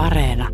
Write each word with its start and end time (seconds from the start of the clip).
Areena. 0.00 0.48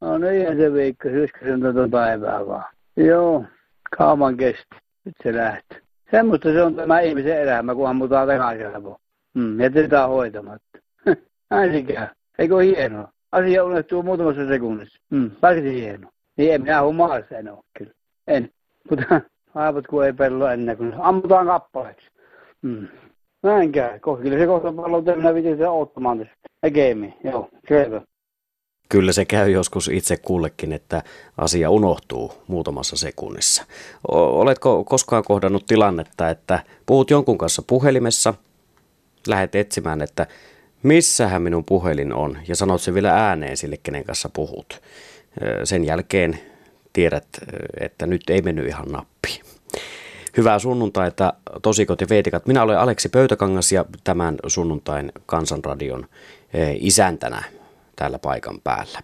No 0.00 0.18
niin, 0.18 0.56
se 0.56 0.72
Veikka, 0.72 1.08
syyskäsen 1.08 1.60
tuota 1.60 1.88
päivää 1.90 2.46
vaan. 2.46 2.64
Joo, 2.96 3.44
kauan 3.98 4.36
kesti. 4.36 4.76
Nyt 5.04 5.14
se 5.22 5.34
lähti. 5.34 5.76
Semmoista 6.10 6.52
se 6.52 6.62
on 6.62 6.74
tämä 6.74 7.00
ihmisen 7.00 7.40
elämä, 7.42 7.74
kun 7.74 7.88
ammutaan 7.88 8.28
takaisin 8.28 8.66
Mm, 9.34 9.60
jätetään 9.60 10.08
hoitamatta. 10.08 10.78
Näin 11.50 11.72
se 11.72 11.82
käy. 11.92 12.06
Eikö 12.38 12.56
hienoa? 12.56 13.12
Asia 13.32 13.64
unohtuu 13.64 14.02
muutamassa 14.02 14.48
sekunnissa. 14.48 15.00
Mm, 15.10 15.30
varsin 15.42 15.72
hienoa. 15.72 16.12
Niin 16.36 16.54
en 16.54 16.62
minä 16.62 16.82
humaassa 16.82 17.38
en 17.38 17.52
ole 17.52 17.64
kyllä. 17.78 17.92
En. 18.26 18.50
Mutta 18.90 19.20
aivot 19.54 19.86
kun 19.86 20.04
ei 20.04 20.12
pello 20.12 20.48
ennen 20.48 20.76
kuin 20.76 20.94
ammutaan 20.98 21.46
kappaleeksi. 21.46 22.06
Mm. 22.62 22.88
Näin 23.42 23.72
käy. 23.72 24.00
Kyllä 24.22 24.38
se 24.38 24.46
kohta 24.46 24.72
pallo 24.72 25.02
minä 25.02 25.34
vitin 25.34 25.52
sitä 25.52 25.70
ottamaan 25.70 26.18
tästä. 26.18 26.34
Näkemiin. 26.62 27.14
Joo, 27.24 27.48
selvä. 27.68 28.02
Kyllä 28.88 29.12
se 29.12 29.24
käy 29.24 29.50
joskus 29.50 29.88
itse 29.88 30.16
kullekin, 30.16 30.72
että 30.72 31.02
asia 31.38 31.70
unohtuu 31.70 32.32
muutamassa 32.46 32.96
sekunnissa. 32.96 33.64
Oletko 34.08 34.84
koskaan 34.84 35.24
kohdannut 35.24 35.66
tilannetta, 35.66 36.30
että 36.30 36.62
puhut 36.86 37.10
jonkun 37.10 37.38
kanssa 37.38 37.62
puhelimessa, 37.66 38.34
lähdet 39.28 39.54
etsimään, 39.54 40.02
että 40.02 40.26
missähän 40.86 41.42
minun 41.42 41.64
puhelin 41.64 42.12
on, 42.12 42.38
ja 42.48 42.56
sanot 42.56 42.80
se 42.80 42.94
vielä 42.94 43.28
ääneen 43.28 43.56
sille, 43.56 43.76
kenen 43.76 44.04
kanssa 44.04 44.28
puhut. 44.28 44.82
Sen 45.64 45.84
jälkeen 45.84 46.38
tiedät, 46.92 47.26
että 47.80 48.06
nyt 48.06 48.30
ei 48.30 48.42
mennyt 48.42 48.66
ihan 48.66 48.88
nappi. 48.88 49.40
Hyvää 50.36 50.58
sunnuntaita, 50.58 51.32
tosikot 51.62 52.00
ja 52.00 52.06
veetikat. 52.10 52.46
Minä 52.46 52.62
olen 52.62 52.78
Aleksi 52.78 53.08
Pöytäkangas 53.08 53.72
ja 53.72 53.84
tämän 54.04 54.36
sunnuntain 54.46 55.12
Kansanradion 55.26 56.06
isäntänä 56.80 57.44
täällä 57.96 58.18
paikan 58.18 58.60
päällä. 58.64 59.02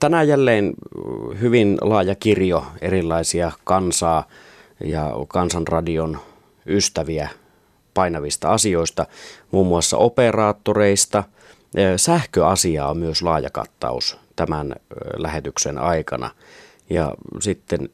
Tänään 0.00 0.28
jälleen 0.28 0.72
hyvin 1.40 1.78
laaja 1.80 2.14
kirjo 2.14 2.66
erilaisia 2.80 3.52
kansaa 3.64 4.28
ja 4.84 5.10
kansanradion 5.28 6.18
ystäviä 6.66 7.28
painavista 7.94 8.52
asioista, 8.52 9.06
muun 9.50 9.66
muassa 9.66 9.96
operaattoreista. 9.96 11.24
Sähköasiaa 11.96 12.90
on 12.90 12.98
myös 12.98 13.22
laaja 13.22 13.50
kattaus 13.50 14.18
tämän 14.36 14.74
lähetyksen 15.16 15.78
aikana. 15.78 16.30
Ja 16.90 17.14
sitten 17.40 17.88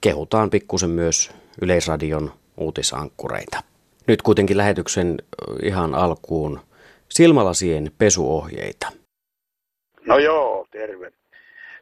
kehutaan 0.00 0.50
pikkusen 0.50 0.90
myös 0.90 1.30
Yleisradion 1.62 2.32
uutisankkureita. 2.56 3.62
Nyt 4.06 4.22
kuitenkin 4.22 4.56
lähetyksen 4.56 5.16
ihan 5.62 5.94
alkuun 5.94 6.60
silmälasien 7.08 7.90
pesuohjeita. 7.98 8.92
No 10.06 10.18
joo, 10.18 10.66
terve. 10.70 11.12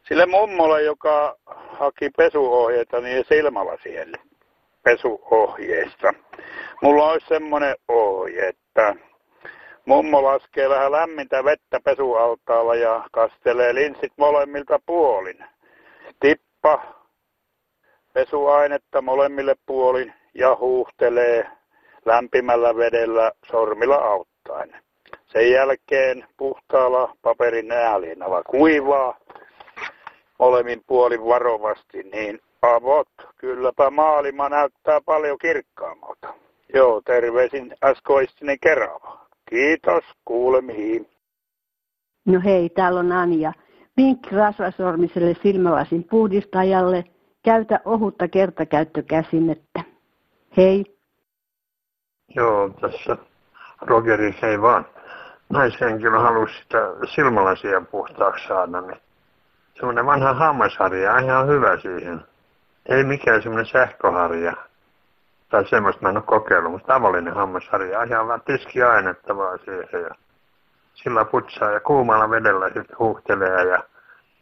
Sille 0.09 0.27
mummolle, 0.27 0.83
joka 0.83 1.39
haki 1.79 2.11
pesuohjeita, 2.11 3.01
niin 3.01 3.25
silmälasien 3.29 4.13
pesuohjeista. 4.85 6.15
Mulla 6.83 7.11
olisi 7.11 7.27
semmoinen 7.27 7.77
ohje, 7.89 8.49
että 8.49 8.97
mummo 9.85 10.25
laskee 10.25 10.69
vähän 10.69 10.93
lämmintä 10.93 11.45
vettä 11.45 11.81
pesualtaalla 11.85 12.75
ja 12.75 13.05
kastelee 13.13 13.75
linssit 13.75 14.13
molemmilta 14.17 14.79
puolin. 14.87 15.45
Tippa 16.21 16.83
pesuainetta 18.13 19.03
molemmille 19.03 19.55
puolin 19.67 20.15
ja 20.35 20.57
huuhtelee 20.57 21.47
lämpimällä 22.05 22.77
vedellä 22.77 23.33
sormilla 23.51 23.97
auttaen. 23.97 24.77
Sen 25.27 25.51
jälkeen 25.51 26.27
puhtaalla 26.37 27.17
paperin 27.23 27.73
ääliinalla 27.73 28.43
kuivaa 28.43 29.19
molemmin 30.39 30.83
puolin 30.87 31.25
varovasti, 31.25 32.03
niin 32.03 32.41
avot, 32.65 33.09
kylläpä 33.37 33.91
maailma 33.91 34.49
näyttää 34.49 35.01
paljon 35.01 35.39
kirkkaammalta. 35.39 36.35
Joo, 36.75 37.01
terveisin 37.01 37.75
äskoistinen 37.85 38.59
Kerava. 38.61 39.27
Kiitos, 39.51 40.05
kuulemiin. 40.25 41.09
No 42.27 42.41
hei, 42.45 42.69
täällä 42.69 43.01
on 43.01 43.13
Anja. 43.13 43.53
Vinkki 43.97 44.35
rasvasormiselle 44.35 45.37
silmälasin 45.43 46.05
puhdistajalle. 46.05 47.05
Käytä 47.45 47.81
ohutta 47.85 48.29
kertakäyttökäsinettä. 48.29 49.85
Hei. 50.57 50.97
Joo, 52.37 52.69
tässä 52.81 53.17
Rogeri, 53.81 54.35
hei 54.43 54.61
vaan 54.63 54.87
naishenkilö 55.49 56.19
halusi 56.19 56.55
sitä 56.55 56.79
silmälasia 57.15 57.81
puhtaaksi 57.81 58.49
saada, 58.49 58.81
niin 58.81 59.01
semmoinen 59.75 60.07
vanha 60.07 60.33
hammasharja 60.33 61.13
on 61.13 61.25
ihan 61.25 61.49
hyvä 61.49 61.77
siihen. 61.81 62.25
Ei 62.89 63.05
mikään 63.05 63.43
semmoinen 63.43 63.67
sähköharja. 63.67 64.53
Tai 65.49 65.69
semmoista 65.69 66.03
mä 66.03 66.09
en 66.09 66.17
ole 66.17 66.25
kokeillut, 66.27 66.73
mutta 66.73 66.93
tavallinen 66.93 67.35
hammasharja. 67.35 68.03
Ihan 68.03 68.29
vaan 68.29 68.43
tiskiainetta 68.43 69.37
vaan 69.37 69.59
siihen 69.65 70.03
ja 70.03 70.15
sillä 70.95 71.25
putsaa 71.25 71.71
ja 71.71 71.81
kuumalla 71.81 72.31
vedellä 72.31 72.67
sitten 72.67 72.99
huuhtelee 72.99 73.65
ja 73.65 73.83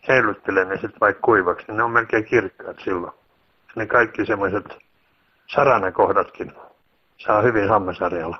heiluttelee 0.08 0.64
ne 0.64 0.74
sitten 0.74 1.00
vaikka 1.00 1.22
kuivaksi. 1.22 1.72
Ne 1.72 1.82
on 1.82 1.90
melkein 1.90 2.24
kirkkaat 2.24 2.76
silloin. 2.84 3.12
Ne 3.76 3.86
kaikki 3.86 4.26
semmoiset 4.26 4.64
saranakohdatkin 5.46 6.52
saa 7.18 7.42
hyvin 7.42 7.68
hammasharjalla. 7.68 8.36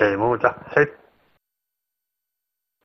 Ei 0.00 0.16
muuta. 0.16 0.54
Hei! 0.76 1.03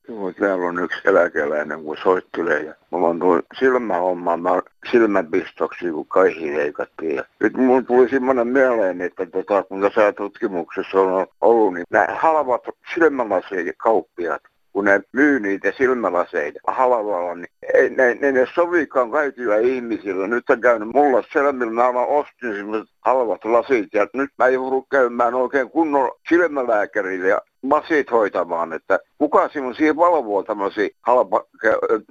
Joo, 0.09 0.31
täällä 0.31 0.65
on 0.65 0.83
yksi 0.83 1.01
eläkeläinen, 1.05 1.83
kun 1.83 1.97
soittelee. 2.03 2.63
Ja 2.63 2.73
mulla 2.89 3.07
on 3.07 3.19
tuo 3.19 3.41
silmähomma, 3.59 4.37
mä 4.37 4.61
silmäpistoksi, 4.91 5.91
kun 5.91 6.07
kaihi 6.07 6.57
leikattiin. 6.57 7.15
Ja 7.15 7.23
nyt 7.39 7.57
mulla 7.57 7.81
tuli 7.81 8.09
semmoinen 8.09 8.47
mieleen, 8.47 9.01
että 9.01 9.25
tota, 9.25 9.63
kun 9.63 9.81
tässä 9.81 10.13
tutkimuksessa 10.13 11.01
on 11.01 11.27
ollut, 11.41 11.73
niin 11.73 11.85
nämä 11.89 12.07
halvat 12.09 12.61
silmälaseiden 12.93 13.73
kauppiat, 13.77 14.41
kun 14.73 14.85
ne 14.85 15.01
myy 15.11 15.39
niitä 15.39 15.71
silmälaseita 15.77 16.59
halvalla, 16.67 17.35
niin 17.35 17.51
ei, 17.73 17.89
ne, 17.89 18.13
ne, 18.13 18.31
ne 18.31 18.47
sovikaan 18.55 19.11
kaikilla 19.11 19.55
ihmisillä. 19.55 20.27
Nyt 20.27 20.49
on 20.49 20.61
käynyt 20.61 20.89
mulla 20.93 21.23
selvillä, 21.33 21.93
mä 21.93 22.05
ostin 22.05 22.55
sellaiset 22.55 22.95
halvat 23.01 23.45
lasit 23.45 23.93
ja 23.93 24.07
nyt 24.13 24.29
mä 24.37 24.47
joudun 24.47 24.85
käymään 24.91 25.33
oikein 25.33 25.69
kunnon 25.69 26.11
silmälääkärille 26.29 27.27
ja 27.27 27.41
masit 27.61 28.11
hoitamaan, 28.11 28.73
että 28.73 28.99
kuka 29.17 29.49
sinun 29.49 29.75
siihen 29.75 29.95
valvoo 29.95 30.43
tämmöisiä 30.43 30.89
halpa 31.01 31.43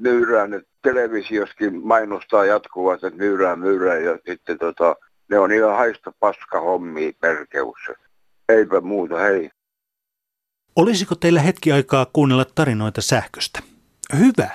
myyrään, 0.00 0.54
että 0.54 0.70
televisioskin 0.82 1.86
mainostaa 1.86 2.44
jatkuvasti, 2.44 3.06
että 3.06 3.18
myyrään, 3.18 3.58
myyrään 3.58 4.04
ja 4.04 4.18
sitten 4.26 4.58
tota, 4.58 4.96
ne 5.30 5.38
on 5.38 5.52
ihan 5.52 5.76
haista 5.76 6.12
paska 6.20 6.60
hommia 6.60 7.12
perkeussa. 7.20 7.92
Eipä 8.48 8.80
muuta, 8.80 9.18
hei. 9.18 9.50
Olisiko 10.76 11.14
teillä 11.14 11.40
hetki 11.40 11.72
aikaa 11.72 12.06
kuunnella 12.12 12.44
tarinoita 12.54 13.00
sähköstä? 13.00 13.60
Hyvä, 14.18 14.50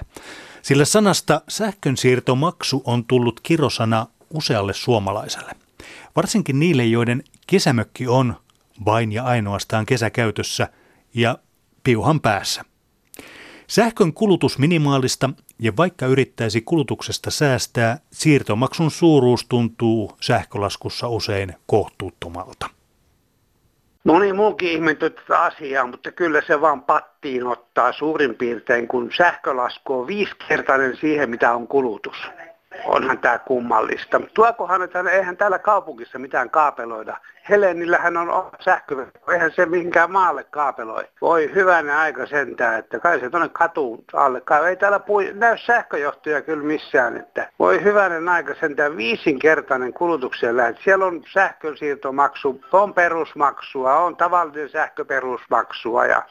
sillä 0.62 0.86
sanasta 0.86 1.42
sähkönsiirtomaksu 1.48 2.84
on 2.86 3.06
tullut 3.06 3.40
kirosana 3.40 4.08
usealle 4.34 4.74
suomalaiselle. 4.74 5.52
Varsinkin 6.16 6.60
niille, 6.60 6.86
joiden 6.86 7.24
kesämökki 7.48 8.08
on 8.08 8.36
vain 8.86 9.12
ja 9.12 9.24
ainoastaan 9.24 9.86
kesäkäytössä 9.86 10.68
ja 11.14 11.38
piuhan 11.84 12.22
päässä. 12.22 12.64
Sähkön 13.68 14.14
kulutus 14.14 14.60
minimaalista 14.60 15.30
ja 15.60 15.72
vaikka 15.78 16.06
yrittäisi 16.06 16.62
kulutuksesta 16.62 17.32
säästää, 17.32 17.98
siirtomaksun 18.12 18.92
suuruus 18.92 19.46
tuntuu 19.50 20.12
sähkölaskussa 20.22 21.08
usein 21.08 21.54
kohtuuttomalta. 21.66 22.70
Moni 24.04 24.34
muukin 24.34 24.70
ihmettä 24.70 25.10
tätä 25.10 25.42
asiaa, 25.42 25.88
mutta 25.88 26.12
kyllä 26.12 26.42
se 26.48 26.62
vaan 26.62 26.84
pattiin 26.84 27.48
ottaa 27.48 27.94
suurin 27.94 28.36
piirtein, 28.36 28.88
kun 28.88 29.10
sähkölasku 29.18 29.94
on 29.94 30.08
viisikertainen 30.08 30.98
siihen, 30.98 31.30
mitä 31.30 31.54
on 31.54 31.68
kulutus. 31.68 32.18
Onhan 32.86 33.20
tämä 33.20 33.40
kummallista. 33.40 34.22
Tuokohan, 34.34 34.82
että 34.82 35.04
eihän 35.12 35.38
täällä 35.38 35.60
kaupungissa 35.60 36.20
mitään 36.20 36.50
kaapeloida. 36.50 37.18
Helenillähän 37.50 38.18
on 38.18 38.52
sähkö, 38.60 39.06
eihän 39.34 39.52
se 39.52 39.66
mihinkään 39.66 40.12
maalle 40.12 40.44
kaapeloi. 40.44 41.04
Voi 41.22 41.52
hyvänä 41.56 42.00
aika 42.00 42.26
sentään, 42.26 42.80
että 42.80 43.00
kai 43.00 43.20
se 43.20 43.30
tuonne 43.30 43.50
katuun 43.50 44.04
alle. 44.14 44.42
Kai 44.42 44.70
ei 44.70 44.76
täällä 44.76 45.00
pui, 45.00 45.32
näy 45.34 45.58
sähköjohtoja 45.58 46.42
kyllä 46.42 46.64
missään. 46.64 47.18
Että 47.18 47.50
voi 47.60 47.84
hyvänen 47.84 48.30
aika 48.30 48.56
sentään 48.56 48.98
viisinkertainen 48.98 49.94
kulutukseen 49.94 50.58
lähet. 50.58 50.78
Siellä 50.84 51.06
on 51.06 51.24
sähkönsiirtomaksu, 51.34 52.62
on 52.72 52.94
perusmaksua, 52.94 54.00
on 54.00 54.16
tavallinen 54.16 54.70
sähköperusmaksua 54.70 56.06
ja 56.06 56.24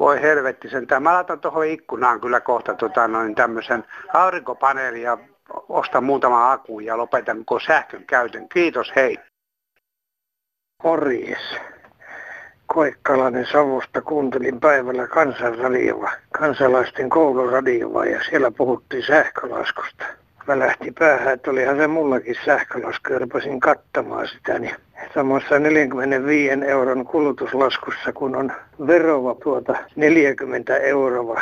Voi 0.00 0.22
helvetti 0.22 0.68
sentään. 0.68 1.02
Mä 1.02 1.14
laitan 1.14 1.40
tuohon 1.40 1.66
ikkunaan 1.66 2.20
kyllä 2.20 2.40
kohta 2.40 2.74
tota, 2.74 3.08
noin 3.08 3.34
tämmöisen 3.34 3.84
aurinkopaneelin 4.14 5.02
ja 5.02 5.18
ostan 5.68 6.04
muutama 6.04 6.52
akku 6.52 6.80
ja 6.80 6.96
lopetan 6.96 7.38
koko 7.38 7.60
sähkön 7.60 8.04
käytön. 8.06 8.48
Kiitos, 8.48 8.92
hei. 8.96 9.18
Morjes. 10.82 11.56
Koikkalainen 12.66 13.46
Savosta 13.46 14.02
kuuntelin 14.02 14.60
päivällä 14.60 15.06
kansanradioa, 15.06 16.10
kansalaisten 16.38 17.08
kouluradioa 17.08 18.04
ja 18.04 18.20
siellä 18.22 18.50
puhuttiin 18.50 19.02
sähkölaskusta. 19.06 20.04
Mä 20.46 20.58
lähti 20.58 20.92
päähän, 20.98 21.34
että 21.34 21.50
olihan 21.50 21.76
se 21.76 21.86
mullakin 21.86 22.34
sähkölasku 22.44 23.12
ja 23.12 23.18
rupesin 23.18 23.60
kattamaan 23.60 24.28
sitä. 24.28 24.58
Niin 24.58 24.74
samassa 25.14 25.58
45 25.58 26.64
euron 26.66 27.04
kulutuslaskussa, 27.04 28.12
kun 28.12 28.36
on 28.36 28.52
verova 28.86 29.36
tuota 29.42 29.74
40 29.96 30.76
euroa 30.76 31.40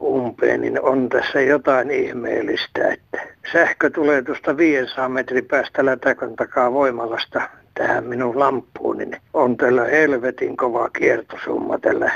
umpeen, 0.00 0.60
niin 0.60 0.82
on 0.82 1.08
tässä 1.08 1.40
jotain 1.40 1.90
ihmeellistä, 1.90 2.92
että 2.92 3.20
sähkö 3.52 3.90
tulee 3.90 4.22
tuosta 4.22 4.56
500 4.56 5.08
metrin 5.08 5.44
päästä 5.44 5.84
lätäkön 5.84 6.36
takaa 6.36 6.72
voimalasta 6.72 7.40
tähän 7.74 8.04
minun 8.04 8.38
lampuun, 8.38 8.98
niin 8.98 9.16
on 9.34 9.56
tällä 9.56 9.84
helvetin 9.84 10.56
kova 10.56 10.88
kiertosumma 10.88 11.78
tällä 11.78 12.12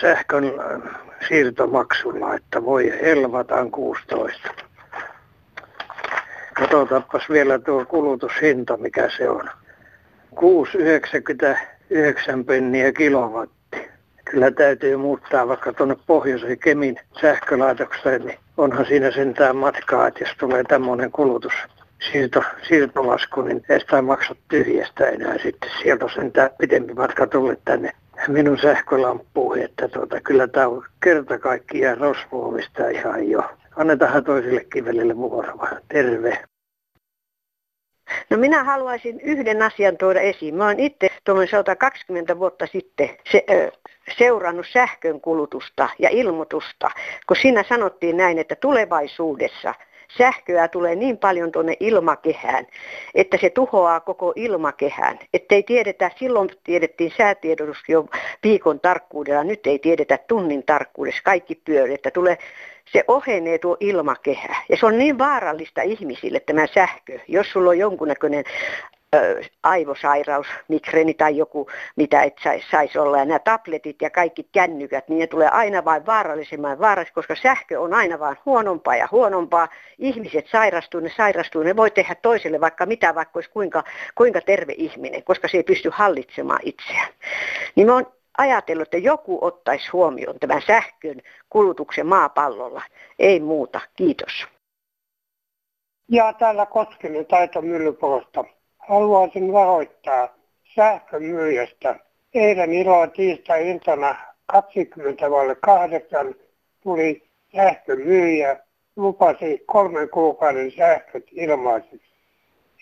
sähkön 0.00 0.44
siirtomaksulla, 1.28 2.34
että 2.34 2.64
voi 2.64 2.92
helvataan 3.02 3.70
16. 3.70 4.48
Katsotaanpas 6.54 7.30
vielä 7.30 7.58
tuo 7.58 7.84
kulutushinta, 7.84 8.76
mikä 8.76 9.10
se 9.16 9.28
on. 9.28 9.50
6,99 10.34 10.40
penniä 12.46 12.92
kilowatti. 12.92 13.57
Kyllä 14.30 14.50
täytyy 14.50 14.96
muuttaa 14.96 15.48
vaikka 15.48 15.72
tuonne 15.72 15.96
pohjoisen 16.06 16.58
Kemin 16.58 16.96
sähkölaitokseen, 17.20 18.24
niin 18.24 18.38
onhan 18.56 18.86
siinä 18.86 19.10
sentään 19.10 19.56
matkaa, 19.56 20.06
että 20.06 20.24
jos 20.24 20.36
tulee 20.40 20.64
tämmöinen 20.64 21.10
kulutus 21.10 21.52
siirto, 22.12 22.42
siirtolasku, 22.68 23.42
niin 23.42 23.62
ei 23.68 23.80
sitä 23.80 24.02
maksa 24.02 24.34
tyhjästä 24.48 25.06
enää 25.06 25.38
sitten. 25.42 25.70
Sieltä 25.82 26.04
on 26.04 26.10
sentään 26.14 26.50
pitempi 26.58 26.94
matka 26.94 27.26
tullut 27.26 27.58
tänne 27.64 27.92
minun 28.28 28.58
sähkölamppuihin, 28.58 29.64
että 29.64 29.88
tuota, 29.88 30.20
kyllä 30.20 30.48
tämä 30.48 30.68
on 30.68 30.84
kerta 31.04 31.38
kaikkiaan 31.38 31.98
rosvoomista 31.98 32.88
ihan 32.88 33.30
jo. 33.30 33.42
Annetaan 33.76 34.24
toisillekin 34.24 34.84
välille 34.84 35.16
vuoroa. 35.16 35.68
Terve. 35.88 36.38
No 38.30 38.36
minä 38.36 38.64
haluaisin 38.64 39.20
yhden 39.20 39.62
asian 39.62 39.96
tuoda 39.96 40.20
esiin. 40.20 40.54
Mä 40.54 40.64
olen 40.64 40.80
itse 40.80 41.08
tuommoinen 41.24 41.50
120 41.50 42.38
vuotta 42.38 42.66
sitten 42.66 43.10
se, 43.32 43.44
ö, 43.50 43.72
seurannut 44.18 44.66
sähkön 44.72 45.20
kulutusta 45.20 45.88
ja 45.98 46.08
ilmoitusta, 46.12 46.90
kun 47.26 47.36
siinä 47.36 47.64
sanottiin 47.68 48.16
näin, 48.16 48.38
että 48.38 48.56
tulevaisuudessa 48.56 49.74
sähköä 50.18 50.68
tulee 50.68 50.94
niin 50.94 51.18
paljon 51.18 51.52
tuonne 51.52 51.76
ilmakehään, 51.80 52.66
että 53.14 53.38
se 53.40 53.50
tuhoaa 53.50 54.00
koko 54.00 54.32
ilmakehään. 54.36 55.18
Että 55.34 55.54
ei 55.54 55.62
tiedetä, 55.62 56.10
silloin 56.16 56.50
tiedettiin 56.64 57.12
säätiedotus 57.18 57.78
jo 57.88 58.04
viikon 58.42 58.80
tarkkuudella, 58.80 59.44
nyt 59.44 59.66
ei 59.66 59.78
tiedetä 59.78 60.18
tunnin 60.28 60.62
tarkkuudessa 60.66 61.22
kaikki 61.24 61.54
pyörii, 61.54 61.94
että 61.94 62.10
tulee 62.10 62.38
se 62.92 63.04
ohenee 63.08 63.58
tuo 63.58 63.76
ilmakehä. 63.80 64.56
Ja 64.68 64.76
se 64.76 64.86
on 64.86 64.98
niin 64.98 65.18
vaarallista 65.18 65.82
ihmisille 65.82 66.40
tämä 66.40 66.66
sähkö. 66.74 67.18
Jos 67.28 67.52
sulla 67.52 67.70
on 67.70 67.78
jonkunnäköinen 67.78 68.44
ö, 69.14 69.42
aivosairaus, 69.62 70.46
migreeni 70.68 71.14
tai 71.14 71.36
joku, 71.36 71.68
mitä 71.96 72.22
et 72.22 72.34
saisi 72.42 72.66
sais 72.70 72.96
olla. 72.96 73.18
Ja 73.18 73.24
nämä 73.24 73.38
tabletit 73.38 74.02
ja 74.02 74.10
kaikki 74.10 74.48
kännykät, 74.52 75.08
niin 75.08 75.18
ne 75.18 75.26
tulee 75.26 75.48
aina 75.48 75.84
vain 75.84 76.06
vaarallisemman 76.06 76.78
vaarallisemmin, 76.78 77.14
koska 77.14 77.34
sähkö 77.42 77.80
on 77.80 77.94
aina 77.94 78.18
vain 78.18 78.36
huonompaa 78.46 78.96
ja 78.96 79.08
huonompaa. 79.10 79.68
Ihmiset 79.98 80.46
sairastuu, 80.46 81.00
ne 81.00 81.10
sairastuu, 81.16 81.62
ne 81.62 81.76
voi 81.76 81.90
tehdä 81.90 82.14
toiselle 82.14 82.60
vaikka 82.60 82.86
mitä, 82.86 83.14
vaikka 83.14 83.38
olisi 83.38 83.50
kuinka, 83.50 83.84
kuinka 84.14 84.40
terve 84.40 84.74
ihminen, 84.76 85.22
koska 85.24 85.48
se 85.48 85.56
ei 85.56 85.62
pysty 85.62 85.90
hallitsemaan 85.92 86.60
itseään. 86.62 87.08
Niin 87.74 87.86
mä 87.86 87.94
oon 87.94 88.17
ajatellut, 88.38 88.82
että 88.82 88.98
joku 88.98 89.38
ottaisi 89.40 89.90
huomioon 89.92 90.38
tämän 90.40 90.62
sähkön 90.66 91.20
kulutuksen 91.50 92.06
maapallolla. 92.06 92.82
Ei 93.18 93.40
muuta. 93.40 93.80
Kiitos. 93.96 94.46
Ja 96.08 96.32
täällä 96.32 96.66
Koskinen 96.66 97.26
Taito 97.26 97.62
Myllyporosta. 97.62 98.44
Haluaisin 98.78 99.52
varoittaa 99.52 100.28
sähkömyyjästä. 100.74 102.00
Eilen 102.34 102.72
iloa 102.72 103.06
tiistai-iltana 103.06 104.16
20 104.46 105.30
vaille 105.30 105.54
kahdeksan 105.54 106.34
tuli 106.82 107.28
sähkömyyjä, 107.56 108.60
lupasi 108.96 109.62
kolmen 109.66 110.08
kuukauden 110.08 110.72
sähköt 110.72 111.24
ilmaiseksi. 111.32 112.12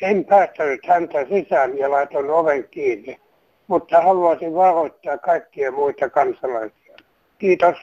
En 0.02 0.24
päästänyt 0.24 0.86
häntä 0.86 1.26
sisään 1.28 1.78
ja 1.78 1.90
laitoin 1.90 2.30
oven 2.30 2.68
kiinni 2.68 3.20
mutta 3.66 4.02
haluaisin 4.02 4.54
varoittaa 4.54 5.18
kaikkia 5.18 5.72
muita 5.72 6.10
kansalaisia. 6.10 6.96
Kiitos. 7.38 7.76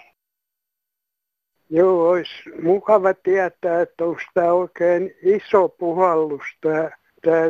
Joo, 1.69 2.09
olisi 2.09 2.33
mukava 2.61 3.13
tietää, 3.13 3.81
että 3.81 4.05
onko 4.05 4.21
tämä 4.33 4.53
oikein 4.53 5.15
iso 5.21 5.69
puhallus, 5.69 6.43
tämä, 6.61 6.91
tämä 7.21 7.43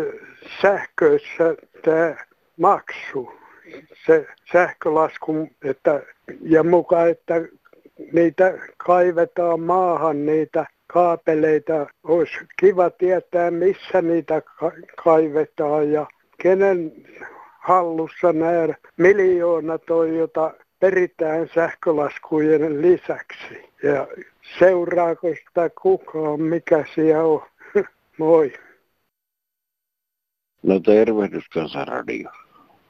sähköissä 0.62 1.56
tämä 1.86 2.16
maksu, 2.58 3.32
se 4.06 4.28
sähkölasku, 4.52 5.50
että, 5.64 6.02
ja 6.42 6.64
mukaan, 6.64 7.10
että 7.10 7.42
niitä 8.14 8.54
kaivetaan 8.78 9.60
maahan, 9.60 10.26
niitä 10.26 10.66
kaapeleita. 10.88 11.88
Olisi 12.04 12.38
kiva 12.60 12.90
tietää, 12.90 13.52
missä 13.52 14.02
niitä 14.02 14.42
kaivetaan 15.04 15.92
ja 15.92 16.08
kenen 16.42 16.92
hallussa 17.64 18.34
nämä 18.34 18.74
miljoonat 18.98 19.90
on, 19.90 20.16
jota 20.16 20.54
peritään 20.80 21.50
sähkölaskujen 21.56 22.82
lisäksi. 22.82 23.70
Ja 23.84 24.08
seuraako 24.60 25.28
sitä 25.28 25.70
kukaan, 25.82 26.42
mikä 26.42 26.86
siellä 26.96 27.24
on? 27.24 27.42
Moi. 28.18 28.54
No 30.64 30.80
tervehdys 30.80 31.50
Kansanradio. 31.54 32.30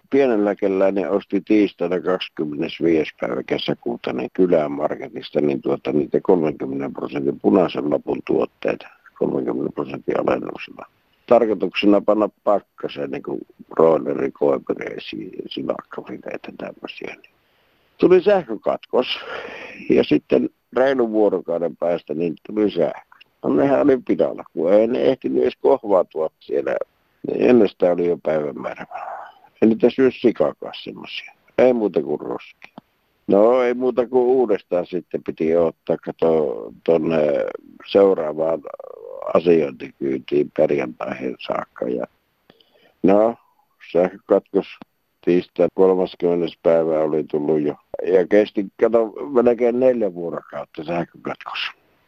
Pienelläkeläinen 0.10 1.10
osti 1.10 1.42
tiistaina 1.42 2.00
25. 2.00 3.12
päivä 3.22 3.44
kesäkuuta 3.44 4.14
niin 4.14 4.30
kylän 4.34 4.72
marketista 4.72 5.42
niin 5.42 5.62
tuota, 5.62 5.92
niitä 5.92 6.20
30 6.24 6.90
prosentin 7.00 7.40
punaisen 7.40 7.90
lapun 7.90 8.22
tuotteita 8.28 8.88
30 9.14 9.74
prosentin 9.76 10.20
alennuksella 10.20 10.86
tarkoituksena 11.34 12.02
panna 12.02 12.30
pakkaseen 12.44 13.12
niin 13.12 13.24
kuin 13.24 13.40
broileri, 13.70 14.32
koiperi, 14.32 14.98
silakkafileitä 15.50 16.52
tämmöisiä. 16.58 17.16
Tuli 17.98 18.24
sähkökatkos 18.24 19.08
ja 19.90 20.04
sitten 20.04 20.50
reilun 20.76 21.12
vuorokauden 21.12 21.78
päästä 21.78 22.14
niin 22.14 22.34
tuli 22.48 22.72
sähkö. 22.72 23.18
No 23.44 23.54
nehän 23.54 23.82
oli 23.82 23.98
pidalla, 24.08 24.44
kun 24.54 24.74
ei 24.74 24.88
ne 24.88 25.02
ehtinyt 25.02 25.44
edes 25.44 25.58
kohvaatua 25.62 26.30
siellä. 26.40 26.76
Niin 27.28 27.50
ennestään 27.50 27.94
oli 27.94 28.08
jo 28.08 28.18
päivämäärä. 28.24 28.86
Ei 29.62 29.70
niitä 29.70 29.90
syö 29.90 30.10
sikakaan 30.22 30.74
semmoisia. 30.84 31.34
Ei 31.58 31.74
muuta 31.74 32.02
kuin 32.02 32.20
roski. 32.20 32.74
No 33.28 33.62
ei 33.62 33.74
muuta 33.74 34.08
kuin 34.08 34.24
uudestaan 34.24 34.86
sitten 34.86 35.24
piti 35.24 35.56
ottaa 35.56 35.98
kato 35.98 36.56
tuonne 36.84 37.18
seuraavaan 37.92 38.62
asiointikyytiin 39.34 40.52
perjantaihin 40.58 41.36
saakka. 41.40 41.86
Ja 41.86 42.06
no, 43.04 43.36
sähkökatkos 43.92 44.68
tiistai 45.26 45.68
30. 45.74 46.48
päivä 46.64 47.00
oli 47.00 47.24
tullut 47.24 47.62
jo. 47.62 47.76
Ja 48.04 48.28
kesti, 48.28 48.66
kato, 48.80 49.14
melkein 49.44 49.80
neljä 49.80 50.14
vuorokautta 50.14 50.84
sähkökatkos. 50.84 51.60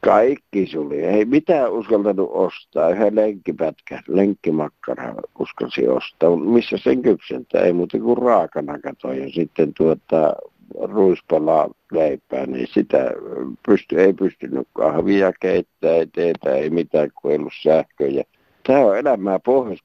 Kaikki 0.02 0.68
suli. 0.68 1.02
Ei 1.02 1.26
mitään 1.26 1.72
uskaltanut 1.72 2.30
ostaa. 2.34 2.90
Yhden 2.90 3.16
lenkkipätkä, 3.16 4.02
lenkkimakkara 4.08 5.16
uskalsi 5.40 5.88
ostaa. 5.88 6.36
Missä 6.36 6.78
sen 6.78 7.02
kypsentää? 7.02 7.62
Ei 7.62 7.74
muuta 7.74 8.00
kuin 8.00 8.18
raakana 8.18 8.80
kato. 8.80 9.14
Ja 9.14 9.30
sitten 9.30 9.74
tuota, 9.78 10.34
ruispalaa 10.80 11.70
leipää, 11.92 12.46
niin 12.46 12.68
sitä 12.74 13.12
pysty, 13.68 14.02
ei 14.02 14.14
pystynyt 14.14 14.68
kahvia 14.74 15.34
keittää, 15.42 15.96
ei 15.96 16.08
teetä, 16.08 16.56
ei 16.56 16.70
mitään, 16.70 17.10
kun 17.22 17.32
ei 17.32 17.38
ollut 17.38 17.54
sähköjä. 17.64 18.24
Tämä 18.68 18.80
on 18.80 18.98
elämää 18.98 19.40
pohjois 19.40 19.84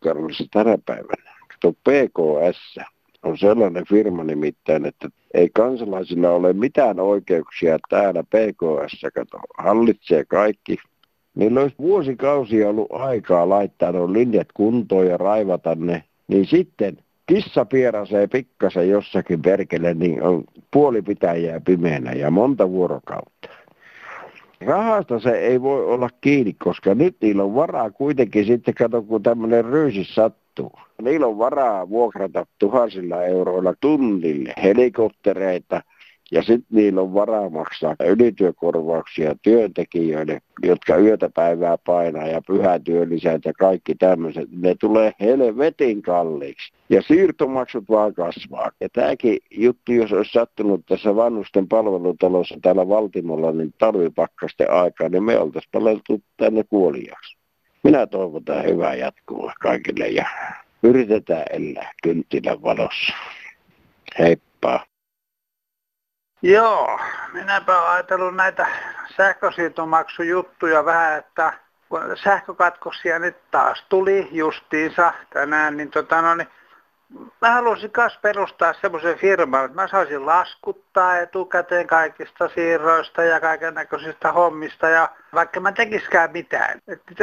tänä 0.50 0.78
päivänä. 0.86 1.30
Tuo 1.60 1.72
PKS 1.72 2.78
on 3.22 3.38
sellainen 3.38 3.86
firma 3.86 4.24
nimittäin, 4.24 4.86
että 4.86 5.08
ei 5.34 5.50
kansalaisilla 5.54 6.30
ole 6.30 6.52
mitään 6.52 7.00
oikeuksia 7.00 7.78
täällä 7.88 8.22
PKS, 8.22 9.06
kato, 9.14 9.38
hallitsee 9.58 10.24
kaikki. 10.24 10.76
Niillä 11.34 11.60
olisi 11.60 11.76
vuosikausia 11.78 12.68
ollut 12.68 12.92
aikaa 12.92 13.48
laittaa 13.48 13.92
nuo 13.92 14.12
linjat 14.12 14.48
kuntoon 14.54 15.06
ja 15.06 15.16
raivata 15.16 15.74
ne, 15.74 16.04
niin 16.28 16.46
sitten 16.46 16.96
kissa 17.34 17.64
pierasee 17.64 18.26
pikkasen 18.26 18.88
jossakin 18.88 19.42
perkele, 19.42 19.94
niin 19.94 20.22
on 20.22 20.44
puoli 20.70 21.02
pitäjää 21.02 21.60
pimeänä 21.60 22.12
ja 22.12 22.30
monta 22.30 22.70
vuorokautta. 22.70 23.48
Rahasta 24.60 25.18
se 25.18 25.30
ei 25.30 25.62
voi 25.62 25.84
olla 25.84 26.08
kiinni, 26.20 26.52
koska 26.52 26.94
nyt 26.94 27.16
niillä 27.20 27.42
on 27.42 27.54
varaa 27.54 27.90
kuitenkin 27.90 28.44
sitten, 28.46 28.74
kato 28.74 29.02
kun 29.02 29.22
tämmöinen 29.22 29.64
ryysi 29.64 30.04
sattuu. 30.04 30.72
Niillä 31.02 31.26
on 31.26 31.38
varaa 31.38 31.88
vuokrata 31.88 32.46
tuhansilla 32.58 33.24
euroilla 33.24 33.74
tunnille 33.80 34.52
helikoptereita, 34.62 35.82
ja 36.30 36.42
sitten 36.42 36.66
niillä 36.70 37.00
on 37.00 37.14
varaa 37.14 37.50
maksaa 37.50 37.96
ylityökorvauksia 38.06 39.34
työntekijöille, 39.42 40.40
jotka 40.62 40.96
yötä 40.96 41.30
päivää 41.34 41.78
painaa 41.86 42.26
ja 42.26 42.40
pyhätyölliset 42.46 43.44
ja 43.44 43.52
kaikki 43.52 43.94
tämmöiset. 43.94 44.48
Ne 44.52 44.74
tulee 44.74 45.12
helvetin 45.20 46.02
kalliiksi. 46.02 46.72
Ja 46.90 47.02
siirtomaksut 47.02 47.84
vaan 47.88 48.14
kasvaa. 48.14 48.70
Ja 48.80 48.88
tämäkin 48.88 49.38
juttu, 49.50 49.92
jos 49.92 50.12
olisi 50.12 50.32
sattunut 50.32 50.86
tässä 50.86 51.16
vanhusten 51.16 51.68
palvelutalossa 51.68 52.58
täällä 52.62 52.88
Valtimolla, 52.88 53.52
niin 53.52 53.74
talvipakkasten 53.78 54.70
aikaa, 54.70 55.08
niin 55.08 55.24
me 55.24 55.38
oltaisiin 55.38 55.70
paleltu 55.72 56.22
tänne 56.36 56.64
kuoliaksi. 56.64 57.36
Minä 57.82 58.06
toivotan 58.06 58.64
hyvää 58.64 58.94
jatkoa 58.94 59.52
kaikille 59.60 60.08
ja 60.08 60.26
yritetään 60.82 61.44
elää 61.50 61.92
kynttilän 62.02 62.62
valossa. 62.62 63.12
Heippa! 64.18 64.89
Joo, 66.42 67.00
minäpä 67.32 67.78
olen 67.80 67.90
ajatellut 67.90 68.34
näitä 68.34 68.66
sähkösiirtomaksujuttuja 69.16 70.84
vähän, 70.84 71.18
että 71.18 71.52
kun 71.88 72.00
sähkökatkoksia 72.14 73.18
nyt 73.18 73.36
taas 73.50 73.84
tuli 73.88 74.28
justiinsa 74.32 75.12
tänään, 75.32 75.76
niin, 75.76 75.90
tota, 75.90 76.22
no, 76.22 76.34
niin 76.34 76.48
mä 77.40 77.50
haluaisin 77.50 77.90
myös 77.96 78.18
perustaa 78.22 78.72
semmoisen 78.72 79.18
firman, 79.18 79.64
että 79.64 79.74
mä 79.74 79.88
saisin 79.88 80.26
laskuttaa 80.26 81.16
etukäteen 81.16 81.86
kaikista 81.86 82.48
siirroista 82.48 83.22
ja 83.22 83.40
kaiken 83.40 83.74
näköisistä 83.74 84.32
hommista 84.32 84.88
ja 84.88 85.08
vaikka 85.34 85.60
mä 85.60 85.72
tekiskään 85.72 86.32
mitään. 86.32 86.80
Että 86.88 87.14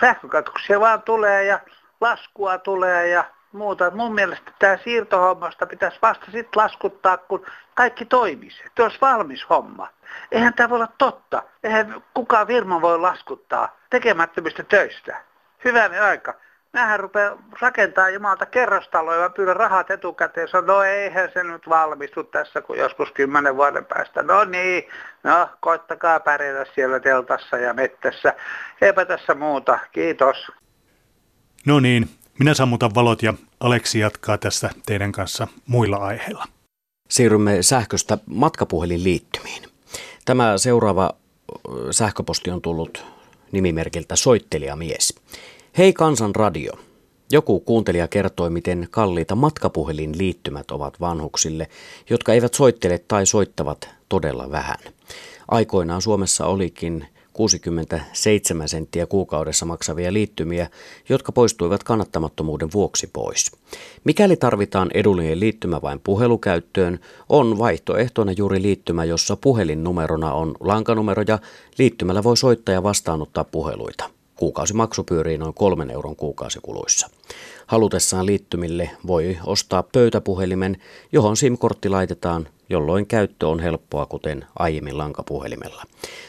sähkökatkoksia 0.00 0.80
vaan 0.80 1.02
tulee 1.02 1.44
ja 1.44 1.60
laskua 2.00 2.58
tulee 2.58 3.08
ja 3.08 3.24
muuta. 3.52 3.90
Mun 3.90 4.14
mielestä 4.14 4.52
tämä 4.58 4.78
siirtohommasta 4.84 5.66
pitäisi 5.66 5.98
vasta 6.02 6.24
sitten 6.24 6.62
laskuttaa, 6.62 7.16
kun 7.16 7.46
kaikki 7.74 8.04
toimisi. 8.04 8.62
Että 8.66 8.82
olisi 8.82 8.98
valmis 9.00 9.46
homma. 9.50 9.88
Eihän 10.32 10.54
tämä 10.54 10.70
voi 10.70 10.76
olla 10.76 10.92
totta. 10.98 11.42
Eihän 11.62 12.02
kukaan 12.14 12.46
firma 12.46 12.80
voi 12.80 12.98
laskuttaa 12.98 13.76
tekemättömistä 13.90 14.62
töistä. 14.62 15.16
Hyvänen 15.64 16.02
aika. 16.02 16.34
Mähän 16.72 17.00
rupean 17.00 17.38
rakentaa 17.60 18.10
jumalta 18.10 18.46
kerrostaloja 18.46 19.20
ja 19.20 19.30
pyydän 19.30 19.56
rahat 19.56 19.90
etukäteen. 19.90 20.48
Sanon, 20.48 20.66
no 20.66 20.82
eihän 20.82 21.30
se 21.34 21.42
nyt 21.42 21.68
valmistu 21.68 22.24
tässä 22.24 22.60
kuin 22.60 22.78
joskus 22.78 23.12
kymmenen 23.12 23.56
vuoden 23.56 23.84
päästä. 23.84 24.22
No 24.22 24.44
niin, 24.44 24.88
no 25.22 25.48
koittakaa 25.60 26.20
pärjätä 26.20 26.72
siellä 26.74 27.00
teltassa 27.00 27.56
ja 27.56 27.74
mettässä. 27.74 28.34
Eipä 28.80 29.04
tässä 29.04 29.34
muuta. 29.34 29.78
Kiitos. 29.92 30.52
No 31.66 31.80
niin, 31.80 32.08
minä 32.42 32.54
sammutan 32.54 32.94
valot 32.94 33.22
ja 33.22 33.34
Aleksi 33.60 33.98
jatkaa 33.98 34.38
tässä 34.38 34.70
teidän 34.86 35.12
kanssa 35.12 35.48
muilla 35.66 35.96
aiheilla. 35.96 36.44
Siirrymme 37.08 37.62
sähköstä 37.62 38.18
matkapuhelinliittymiin. 38.26 39.62
Tämä 40.24 40.58
seuraava 40.58 41.12
sähköposti 41.90 42.50
on 42.50 42.62
tullut 42.62 43.04
nimimerkiltä 43.52 44.16
Soittelijamies. 44.16 45.14
Hei 45.78 45.92
Kansan 45.92 46.34
radio. 46.34 46.72
Joku 47.32 47.60
kuuntelija 47.60 48.08
kertoi, 48.08 48.50
miten 48.50 48.88
kalliita 48.90 49.34
matkapuhelinliittymät 49.34 50.70
ovat 50.70 51.00
vanhuksille, 51.00 51.68
jotka 52.10 52.32
eivät 52.32 52.54
soittele 52.54 52.98
tai 53.08 53.26
soittavat 53.26 53.88
todella 54.08 54.50
vähän. 54.50 54.78
Aikoinaan 55.48 56.02
Suomessa 56.02 56.46
olikin 56.46 57.06
67 57.32 58.68
senttiä 58.68 59.06
kuukaudessa 59.06 59.66
maksavia 59.66 60.12
liittymiä, 60.12 60.70
jotka 61.08 61.32
poistuivat 61.32 61.84
kannattamattomuuden 61.84 62.72
vuoksi 62.72 63.10
pois. 63.12 63.52
Mikäli 64.04 64.36
tarvitaan 64.36 64.90
edullinen 64.94 65.40
liittymä 65.40 65.82
vain 65.82 66.00
puhelukäyttöön, 66.04 66.98
on 67.28 67.58
vaihtoehtona 67.58 68.32
juuri 68.32 68.62
liittymä, 68.62 69.04
jossa 69.04 69.36
puhelinnumerona 69.36 70.32
on 70.32 70.54
lankanumero 70.60 71.24
ja 71.28 71.38
liittymällä 71.78 72.22
voi 72.22 72.36
soittaa 72.36 72.82
vastaanottaa 72.82 73.44
puheluita. 73.44 74.10
Kuukausimaksu 74.36 75.04
pyörii 75.04 75.38
noin 75.38 75.54
kolmen 75.54 75.90
euron 75.90 76.16
kuukausikuluissa. 76.16 77.10
Halutessaan 77.66 78.26
liittymille 78.26 78.90
voi 79.06 79.38
ostaa 79.46 79.82
pöytäpuhelimen, 79.82 80.76
johon 81.12 81.36
SIM-kortti 81.36 81.88
laitetaan, 81.88 82.48
jolloin 82.72 83.06
käyttö 83.06 83.48
on 83.48 83.60
helppoa, 83.60 84.06
kuten 84.06 84.44
aiemmin 84.58 84.98
lankapuhelimella. 84.98 85.82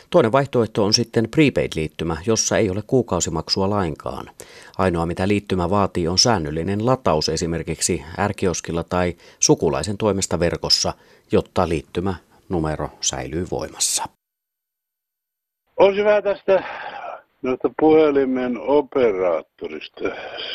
Toinen 0.10 0.32
vaihtoehto 0.32 0.84
on 0.84 0.94
sitten 0.94 1.30
prepaid-liittymä, 1.30 2.18
jossa 2.26 2.58
ei 2.58 2.70
ole 2.70 2.82
kuukausimaksua 2.88 3.70
lainkaan. 3.70 4.30
Ainoa 4.78 5.06
mitä 5.06 5.28
liittymä 5.28 5.70
vaatii 5.70 6.08
on 6.08 6.18
säännöllinen 6.18 6.86
lataus 6.86 7.30
esimerkiksi 7.30 8.04
ärkioskilla 8.20 8.84
tai 8.84 9.14
sukulaisen 9.40 9.98
toimesta 9.98 10.40
verkossa, 10.40 10.94
jotta 11.32 11.70
liittymä 11.70 12.16
numero 12.50 12.90
säilyy 13.02 13.48
voimassa. 13.52 14.04
Olisi 15.78 16.04
vähän 16.04 16.24
tästä 16.24 16.64
puhelimen 17.80 18.60
operaattorista 18.60 20.02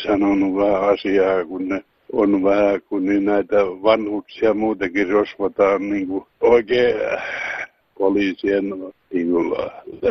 sanonut 0.02 0.56
vähän 0.56 0.88
asiaa, 0.88 1.44
kun 1.44 1.68
ne 1.68 1.84
on 2.12 2.42
vähän, 2.44 2.82
kun 2.88 3.06
niin 3.06 3.24
näitä 3.24 3.56
vanhuksia 3.56 4.54
muutenkin 4.54 5.08
rosvataan 5.08 5.90
niin 5.90 6.06
kuin 6.06 6.26
oikein 6.40 6.96
poliisien 7.98 8.64
niin 9.12 9.30
kuin 9.30 9.54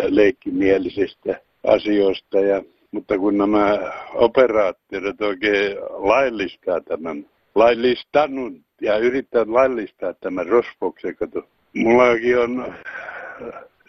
leikkimielisistä 0.07 1.41
asioista. 1.67 2.39
Ja, 2.39 2.63
mutta 2.91 3.17
kun 3.17 3.37
nämä 3.37 3.79
operaattorit 4.13 5.21
oikein 5.21 5.77
laillistaa 5.89 6.81
tämän, 6.81 7.25
laillistanut 7.55 8.53
ja 8.81 8.97
yrittää 8.97 9.43
laillistaa 9.47 10.13
tämän 10.13 10.47
rosvoksen, 10.47 11.15
kato. 11.15 11.47
Mullakin 11.73 12.39
on 12.39 12.73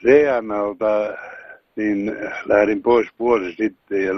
CNLta 0.00 1.16
niin 1.78 2.16
lähdin 2.44 2.82
pois 2.82 3.08
vuosi 3.18 3.52
sitten 3.52 4.04
ja 4.04 4.12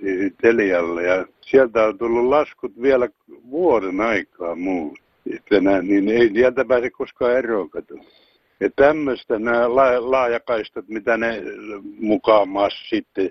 siis 0.00 0.32
Telialle 0.42 1.02
ja 1.02 1.26
sieltä 1.40 1.84
on 1.84 1.98
tullut 1.98 2.24
laskut 2.24 2.82
vielä 2.82 3.08
vuoden 3.50 4.00
aikaa 4.00 4.54
muu. 4.54 4.96
Yhtenä, 5.26 5.82
niin 5.82 6.08
ei 6.08 6.30
sieltä 6.32 6.64
pääse 6.64 6.90
koskaan 6.90 7.36
eroon 7.36 7.70
kato. 7.70 7.94
Ja 8.60 8.70
tämmöistä 8.76 9.38
nämä 9.38 9.74
laajakaistat, 10.10 10.88
mitä 10.88 11.16
ne 11.16 11.42
mukaan 12.00 12.48
sitten, 12.88 13.30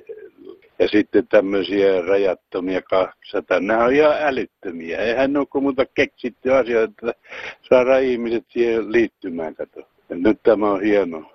ja 0.80 0.88
sitten 0.88 1.28
tämmöisiä 1.28 2.02
rajattomia 2.02 2.82
200, 2.82 3.60
nämä 3.60 3.84
on 3.84 3.94
ihan 3.94 4.16
älyttömiä. 4.20 4.98
Eihän 4.98 5.38
ole 5.38 5.62
muuta 5.62 5.86
keksitty 5.86 6.54
asioita, 6.54 6.94
että 6.94 7.14
saadaan 7.70 8.04
ihmiset 8.04 8.46
siihen 8.50 8.92
liittymään, 8.92 9.56
kato. 9.56 9.80
Ja 10.10 10.16
nyt 10.16 10.40
tämä 10.44 10.72
on 10.72 10.82
hieno. 10.82 11.32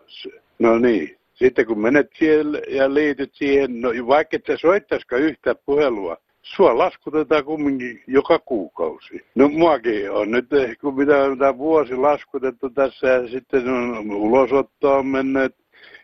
No 0.59 0.79
niin, 0.79 1.17
sitten 1.43 1.67
kun 1.67 1.81
menet 1.81 2.11
siellä 2.19 2.61
ja 2.69 2.95
liityt 2.95 3.35
siihen, 3.35 3.81
no 3.81 3.89
vaikka 4.07 4.37
et 4.37 4.47
sä 4.47 4.57
soittaisikaan 4.57 5.23
yhtä 5.23 5.55
puhelua, 5.55 6.17
sua 6.43 6.79
laskutetaan 6.79 7.45
kumminkin 7.45 8.03
joka 8.07 8.39
kuukausi. 8.39 9.25
No 9.35 9.49
muakin 9.49 10.11
on 10.11 10.31
nyt, 10.31 10.47
kun 10.81 10.97
mitä 10.97 11.23
on 11.23 11.39
tämä 11.39 11.59
vuosi 11.59 11.97
laskutettu 11.97 12.71
tässä 12.71 13.07
ja 13.07 13.29
sitten 13.29 13.69
on 13.69 14.11
ulosottoon 14.11 15.07
menneet, 15.07 15.55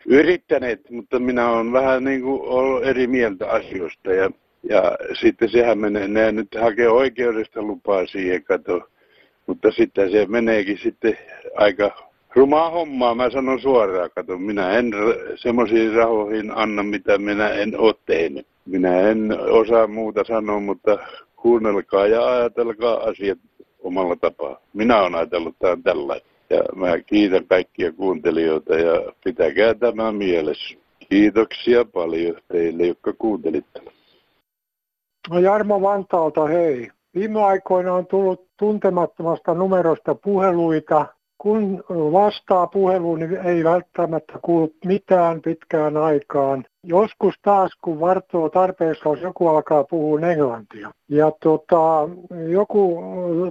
yrittäneet, 0.06 0.90
mutta 0.90 1.18
minä 1.18 1.50
olen 1.50 1.72
vähän 1.72 2.04
niin 2.04 2.22
kuin 2.22 2.42
ollut 2.42 2.84
eri 2.84 3.06
mieltä 3.06 3.50
asioista 3.50 4.12
ja, 4.12 4.30
ja 4.62 4.98
sitten 5.20 5.48
sehän 5.48 5.78
menee, 5.78 6.08
ne 6.08 6.32
nyt 6.32 6.48
hakee 6.60 6.88
oikeudesta 6.88 7.62
lupaa 7.62 8.06
siihen, 8.06 8.44
kato. 8.44 8.80
Mutta 9.46 9.70
sitten 9.70 10.10
se 10.10 10.26
meneekin 10.26 10.78
sitten 10.78 11.18
aika 11.56 12.07
rumaa 12.34 12.70
hommaa, 12.70 13.14
mä 13.14 13.30
sanon 13.30 13.60
suoraan, 13.60 14.10
kato, 14.14 14.38
minä 14.38 14.70
en 14.70 14.92
semmoisiin 15.36 15.92
rahoihin 15.92 16.56
anna, 16.56 16.82
mitä 16.82 17.18
minä 17.18 17.48
en 17.48 17.80
ole 17.80 17.94
tehnyt. 18.06 18.46
Minä 18.66 19.00
en 19.00 19.38
osaa 19.50 19.86
muuta 19.86 20.24
sanoa, 20.24 20.60
mutta 20.60 20.98
kuunnelkaa 21.36 22.06
ja 22.06 22.26
ajatelkaa 22.26 22.96
asiat 22.96 23.38
omalla 23.78 24.16
tapaa. 24.16 24.60
Minä 24.72 25.00
olen 25.00 25.14
ajatellut 25.14 25.56
tämän 25.58 25.82
tällä. 25.82 26.20
Ja 26.50 26.62
mä 26.76 26.98
kiitän 26.98 27.46
kaikkia 27.46 27.92
kuuntelijoita 27.92 28.74
ja 28.74 29.12
pitäkää 29.24 29.74
tämä 29.74 30.12
mielessä. 30.12 30.74
Kiitoksia 31.08 31.84
paljon 31.84 32.36
teille, 32.52 32.86
jotka 32.86 33.12
kuuntelitte. 33.12 33.80
No 35.30 35.38
Jarmo 35.38 35.82
Vantaalta, 35.82 36.46
hei. 36.46 36.90
Viime 37.14 37.42
aikoina 37.42 37.94
on 37.94 38.06
tullut 38.06 38.46
tuntemattomasta 38.56 39.54
numerosta 39.54 40.14
puheluita 40.14 41.06
kun 41.38 41.84
vastaa 41.88 42.66
puheluun, 42.66 43.18
niin 43.18 43.36
ei 43.36 43.64
välttämättä 43.64 44.32
kuulu 44.42 44.72
mitään 44.84 45.42
pitkään 45.42 45.96
aikaan. 45.96 46.64
Joskus 46.84 47.34
taas, 47.42 47.70
kun 47.82 48.00
vartoo 48.00 48.48
tarpeeksi, 48.48 49.02
jos 49.04 49.20
joku 49.20 49.48
alkaa 49.48 49.84
puhua 49.84 50.20
englantia. 50.20 50.90
Ja 51.08 51.32
tota, 51.42 52.08
joku 52.48 53.02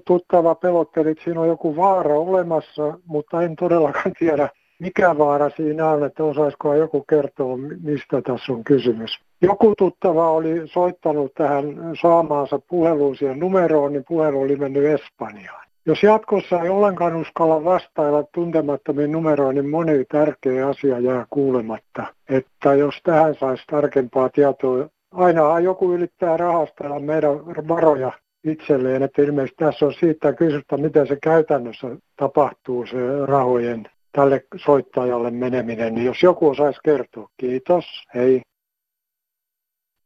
tuttava 0.08 0.56
pelotteli, 0.56 1.10
että 1.10 1.24
siinä 1.24 1.42
on 1.42 1.48
joku 1.48 1.76
vaara 1.76 2.16
olemassa, 2.16 3.00
mutta 3.06 3.42
en 3.42 3.56
todellakaan 3.56 4.14
tiedä, 4.20 4.50
mikä 4.80 5.18
vaara 5.18 5.50
siinä 5.50 5.90
on, 5.90 6.06
että 6.06 6.24
osaisiko 6.24 6.74
joku 6.74 7.04
kertoa, 7.10 7.58
mistä 7.84 8.22
tässä 8.22 8.54
on 8.54 8.64
kysymys. 8.64 9.12
Joku 9.42 9.74
tuttava 9.78 10.32
oli 10.32 10.62
soittanut 10.66 11.34
tähän 11.34 11.66
saamaansa 12.02 12.60
puheluun 12.60 13.16
siihen 13.16 13.40
numeroon, 13.40 13.94
niin 13.94 14.04
puhelu 14.08 14.42
oli 14.42 14.56
mennyt 14.56 14.84
Espanjaan. 14.86 15.67
Jos 15.88 16.04
jatkossa 16.04 16.62
ei 16.62 16.70
ollenkaan 16.70 17.16
uskalla 17.16 17.64
vastailla 17.64 18.24
tuntemattomiin 18.24 19.12
numeroihin, 19.12 19.56
niin 19.56 19.70
moni 19.70 20.06
tärkeä 20.06 20.68
asia 20.68 21.00
jää 21.00 21.26
kuulematta. 21.30 22.06
Että 22.30 22.74
jos 22.74 22.96
tähän 23.04 23.36
saisi 23.36 23.64
tarkempaa 23.72 24.30
tietoa, 24.30 24.90
aina 25.12 25.60
joku 25.60 25.94
yrittää 25.94 26.38
rahastella 26.38 27.00
meidän 27.00 27.46
varoja 27.68 28.12
itselleen, 28.44 29.04
että 29.04 29.22
ilmeisesti 29.22 29.56
tässä 29.66 29.86
on 29.86 29.94
siitä 29.94 30.34
kysystä, 30.34 30.78
miten 30.78 31.08
se 31.08 31.18
käytännössä 31.24 31.88
tapahtuu, 32.16 32.86
se 32.86 33.26
rahojen 33.26 33.90
tälle 34.12 34.44
soittajalle 34.56 35.32
meneminen, 35.32 35.96
niin 35.96 36.06
jos 36.06 36.24
joku 36.24 36.50
osaisi 36.50 36.80
kertoa. 36.84 37.30
Kiitos, 37.38 37.86
hei. 38.16 38.42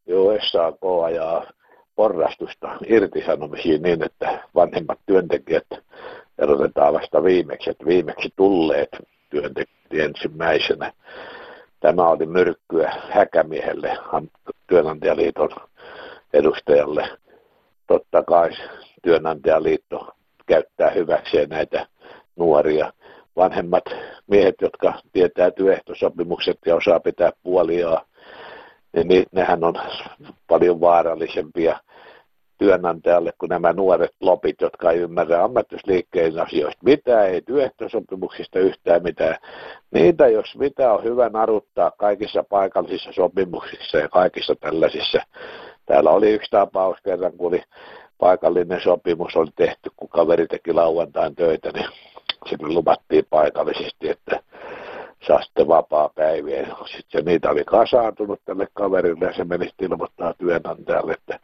Joo, 0.06 0.38
SAK 0.40 0.78
ajaa 1.04 1.46
porrastusta 1.96 2.76
irtisanomisiin 2.86 3.82
niin, 3.82 4.04
että 4.04 4.42
vanhemmat 4.54 4.98
työntekijät 5.06 5.66
erotetaan 6.38 6.94
vasta 6.94 7.24
viimeksi, 7.24 7.70
että 7.70 7.86
viimeksi 7.86 8.32
tulleet 8.36 8.88
työntekijät 9.30 9.78
ensimmäisenä. 9.92 10.92
Tämä 11.80 12.08
oli 12.08 12.26
myrkkyä 12.26 12.92
häkämiehelle, 13.10 13.98
työnantajaliiton 14.66 15.50
edustajalle. 16.32 17.08
Totta 17.86 18.22
kai 18.22 18.50
työnantajaliitto 19.02 20.14
käyttää 20.46 20.90
hyväkseen 20.90 21.48
näitä 21.48 21.86
nuoria 22.36 22.92
vanhemmat 23.36 23.84
miehet, 24.26 24.54
jotka 24.60 24.94
tietää 25.12 25.50
työehtosopimukset 25.50 26.58
ja 26.66 26.76
osaa 26.76 27.00
pitää 27.00 27.32
puoliaa 27.42 28.04
niin 29.04 29.26
nehän 29.32 29.64
on 29.64 29.74
paljon 30.48 30.80
vaarallisempia 30.80 31.78
työnantajalle 32.58 33.32
kuin 33.38 33.48
nämä 33.48 33.72
nuoret 33.72 34.14
lopit, 34.20 34.60
jotka 34.60 34.90
ei 34.90 34.98
ymmärrä 34.98 35.44
ammattisliikkeen 35.44 36.40
asioista 36.40 36.84
mitään, 36.84 37.28
ei 37.28 37.42
työehtosopimuksista 37.42 38.58
yhtään 38.58 39.02
mitään. 39.02 39.36
Niitä, 39.90 40.28
jos 40.28 40.56
mitä, 40.58 40.92
on 40.92 41.04
hyvä 41.04 41.28
naruttaa 41.28 41.90
kaikissa 41.90 42.44
paikallisissa 42.50 43.12
sopimuksissa 43.12 43.98
ja 43.98 44.08
kaikissa 44.08 44.54
tällaisissa. 44.60 45.18
Täällä 45.86 46.10
oli 46.10 46.30
yksi 46.30 46.50
tapaus 46.50 46.98
kerran, 47.04 47.32
kun 47.32 47.48
oli 47.48 47.62
paikallinen 48.18 48.80
sopimus 48.80 49.36
oli 49.36 49.50
tehty, 49.56 49.90
kun 49.96 50.08
kaveri 50.08 50.46
teki 50.46 50.72
lauantain 50.72 51.34
töitä, 51.34 51.70
niin 51.74 51.88
sille 52.48 52.68
luvattiin 52.68 53.24
paikallisesti, 53.30 54.08
että 54.08 54.42
saa 55.26 55.42
sitten 55.42 55.68
vapaa 55.68 56.08
päiviä. 56.08 56.66
Sitten 56.96 57.24
niitä 57.24 57.50
oli 57.50 57.64
kasaantunut 57.64 58.40
tälle 58.44 58.66
kaverille 58.74 59.26
ja 59.26 59.32
se 59.32 59.44
meni 59.44 59.70
ilmoittaa 59.82 60.34
työnantajalle, 60.34 61.12
että 61.12 61.38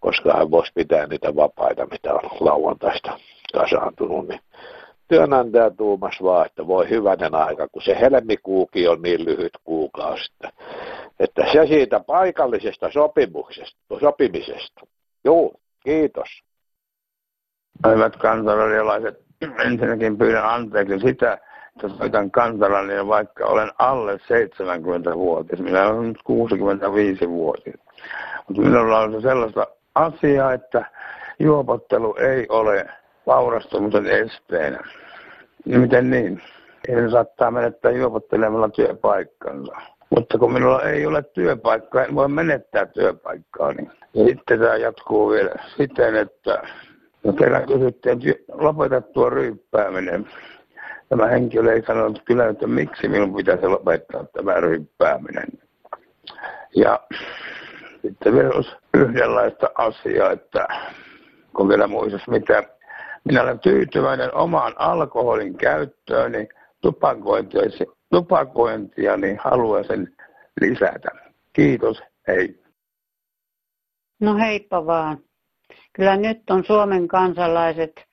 koska 0.00 0.32
hän 0.32 0.50
voisi 0.50 0.72
pitää 0.74 1.06
niitä 1.06 1.36
vapaita, 1.36 1.86
mitä 1.86 2.14
on 2.14 2.30
lauantaista 2.40 3.18
kasaantunut, 3.52 4.28
niin 4.28 4.40
työnantaja 5.08 5.70
tuumas 5.70 6.22
vaan, 6.22 6.46
että 6.46 6.66
voi 6.66 6.90
hyvänen 6.90 7.34
aika, 7.34 7.68
kun 7.68 7.82
se 7.82 8.00
helmikuuki 8.00 8.88
on 8.88 9.02
niin 9.02 9.24
lyhyt 9.24 9.52
kuukausi, 9.64 10.32
että, 10.32 10.62
että 11.20 11.42
se 11.52 11.66
siitä 11.66 12.00
paikallisesta 12.00 12.90
sopimuksesta, 12.92 13.78
sopimisesta. 14.00 14.80
Joo, 15.24 15.52
kiitos. 15.84 16.28
Hyvät 17.94 18.16
kansanradiolaiset, 18.16 19.20
ensinnäkin 19.64 20.18
pyydän 20.18 20.44
anteeksi 20.44 20.98
sitä, 20.98 21.38
soitan 21.98 22.30
kansalainen, 22.30 23.08
vaikka 23.08 23.46
olen 23.46 23.70
alle 23.78 24.16
70-vuotias. 24.16 25.60
Minä 25.60 25.88
olen 25.88 26.08
nyt 26.08 26.18
65-vuotias. 26.18 27.80
Mutta 28.48 28.62
minulla 28.62 29.00
on 29.00 29.12
se 29.12 29.20
sellaista 29.20 29.66
asiaa, 29.94 30.52
että 30.52 30.84
juopottelu 31.38 32.14
ei 32.14 32.46
ole 32.48 32.86
vaurastumisen 33.26 34.06
esteenä. 34.06 34.80
Ja 35.66 35.78
miten 35.78 36.10
niin? 36.10 36.42
En 36.88 37.10
saattaa 37.10 37.50
menettää 37.50 37.90
juopottelemalla 37.90 38.68
työpaikkansa. 38.68 39.76
Mutta 40.10 40.38
kun 40.38 40.52
minulla 40.52 40.82
ei 40.82 41.06
ole 41.06 41.22
työpaikkaa, 41.22 42.04
en 42.04 42.14
voi 42.14 42.28
menettää 42.28 42.86
työpaikkaa. 42.86 43.72
Niin 43.72 43.90
sitten 44.28 44.60
tämä 44.60 44.76
jatkuu 44.76 45.30
vielä 45.30 45.54
siten, 45.76 46.16
että 46.16 46.62
no 47.24 47.32
kerran 47.32 47.66
kysyttiin, 47.66 48.12
että 48.12 48.52
lopeta 48.52 49.00
tuo 49.00 49.30
ryyppääminen 49.30 50.28
tämä 51.08 51.26
henkilö 51.26 51.72
ei 51.72 51.82
sanonut 51.86 52.22
kyllä, 52.24 52.48
että 52.48 52.66
miksi 52.66 53.08
minun 53.08 53.34
pitäisi 53.34 53.66
lopettaa 53.66 54.24
tämä 54.24 54.60
ryppääminen. 54.60 55.48
Ja 56.76 57.00
sitten 58.02 58.34
vielä 58.34 58.50
olisi 58.54 58.76
yhdenlaista 58.94 59.70
asiaa, 59.74 60.30
että 60.30 60.68
kun 61.56 61.68
vielä 61.68 61.86
muistus 61.86 62.28
mitä, 62.28 62.62
minä 63.24 63.42
olen 63.42 63.58
tyytyväinen 63.58 64.34
omaan 64.34 64.72
alkoholin 64.76 65.56
käyttöön, 65.56 66.32
niin 66.32 66.48
tupakointia, 66.80 67.62
tupakointia 68.10 69.16
niin 69.16 69.38
haluan 69.44 69.84
sen 69.84 70.16
lisätä. 70.60 71.08
Kiitos, 71.52 72.02
hei. 72.26 72.60
No 74.20 74.36
heippa 74.36 74.86
vaan. 74.86 75.18
Kyllä 75.92 76.16
nyt 76.16 76.50
on 76.50 76.64
Suomen 76.64 77.08
kansalaiset 77.08 78.05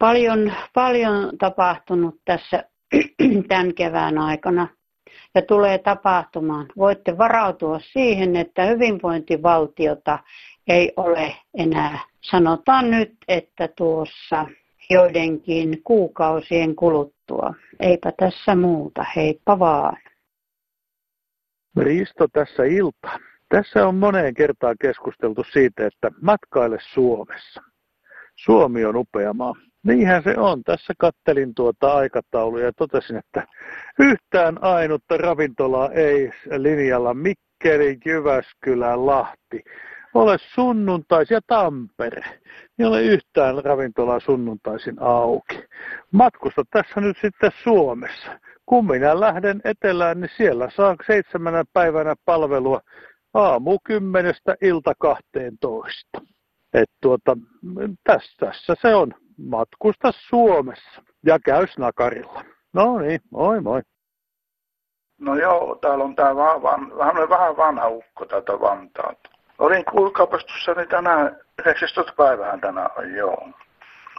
paljon, 0.00 0.52
paljon 0.74 1.38
tapahtunut 1.38 2.20
tässä 2.24 2.64
tämän 3.48 3.74
kevään 3.74 4.18
aikana 4.18 4.68
ja 5.34 5.42
tulee 5.42 5.78
tapahtumaan. 5.78 6.66
Voitte 6.76 7.18
varautua 7.18 7.80
siihen, 7.92 8.36
että 8.36 8.64
hyvinvointivaltiota 8.64 10.18
ei 10.68 10.92
ole 10.96 11.36
enää. 11.54 11.98
Sanotaan 12.20 12.90
nyt, 12.90 13.14
että 13.28 13.68
tuossa 13.68 14.46
joidenkin 14.90 15.82
kuukausien 15.84 16.76
kuluttua. 16.76 17.54
Eipä 17.80 18.12
tässä 18.16 18.54
muuta, 18.54 19.04
heippa 19.16 19.58
vaan. 19.58 19.96
Risto 21.76 22.28
tässä 22.32 22.64
ilta. 22.64 23.20
Tässä 23.48 23.86
on 23.86 23.94
moneen 23.94 24.34
kertaan 24.34 24.76
keskusteltu 24.80 25.44
siitä, 25.52 25.86
että 25.86 26.10
matkaile 26.22 26.78
Suomessa. 26.92 27.62
Suomi 28.36 28.84
on 28.84 28.96
upea 28.96 29.32
maa. 29.32 29.69
Niinhän 29.86 30.22
se 30.22 30.34
on. 30.36 30.62
Tässä 30.64 30.92
kattelin 30.98 31.54
tuota 31.54 31.92
aikataulua 31.92 32.60
ja 32.60 32.72
totesin, 32.72 33.16
että 33.16 33.46
yhtään 33.98 34.62
ainutta 34.62 35.16
ravintolaa 35.16 35.90
ei 35.90 36.32
linjalla 36.56 37.14
Mikkeli, 37.14 37.98
Jyväskylä, 38.06 39.06
Lahti 39.06 39.64
ole 40.14 40.36
sunnuntaisin 40.54 41.34
ja 41.34 41.40
Tampere. 41.46 42.24
Ei 42.78 42.86
ole 42.86 43.02
yhtään 43.02 43.64
ravintolaa 43.64 44.20
sunnuntaisin 44.20 44.96
auki. 45.00 45.64
Matkusta 46.12 46.62
tässä 46.70 47.00
nyt 47.00 47.16
sitten 47.22 47.50
Suomessa. 47.62 48.40
Kun 48.66 48.86
minä 48.86 49.20
lähden 49.20 49.60
etelään, 49.64 50.20
niin 50.20 50.30
siellä 50.36 50.70
saa 50.76 50.96
seitsemänä 51.06 51.64
päivänä 51.72 52.14
palvelua 52.24 52.80
aamu 53.34 53.78
kymmenestä 53.84 54.56
ilta 54.62 54.92
12. 54.98 56.22
Et 56.74 56.90
tuota, 57.02 57.36
tässä, 58.04 58.46
tässä 58.46 58.74
se 58.82 58.94
on 58.94 59.14
matkusta 59.48 60.12
Suomessa 60.12 61.02
ja 61.26 61.38
käy 61.38 61.66
snakarilla. 61.66 62.44
No 62.72 62.98
niin, 62.98 63.20
moi 63.30 63.60
moi. 63.60 63.82
No 65.20 65.34
joo, 65.34 65.74
täällä 65.74 66.04
on 66.04 66.16
tää 66.16 66.36
van, 66.36 66.62
vähän, 66.98 67.28
vähän 67.28 67.56
vanha 67.56 67.88
ukko 67.88 68.26
tätä 68.26 68.52
Vantaalta. 68.52 69.30
Olin 69.58 69.84
kuulkaupastussani 69.84 70.86
tänään, 70.86 71.36
19. 71.58 72.12
päivähän 72.16 72.60
tänään 72.60 72.90
on, 72.96 73.14
joo. 73.14 73.48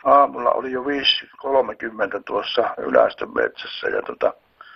Aamulla 0.04 0.52
oli 0.52 0.72
jo 0.72 0.84
5.30 0.84 2.24
tuossa 2.26 2.76
Ylästön 2.78 3.34
metsässä 3.36 3.88
ja 3.88 4.02
tota, 4.02 4.34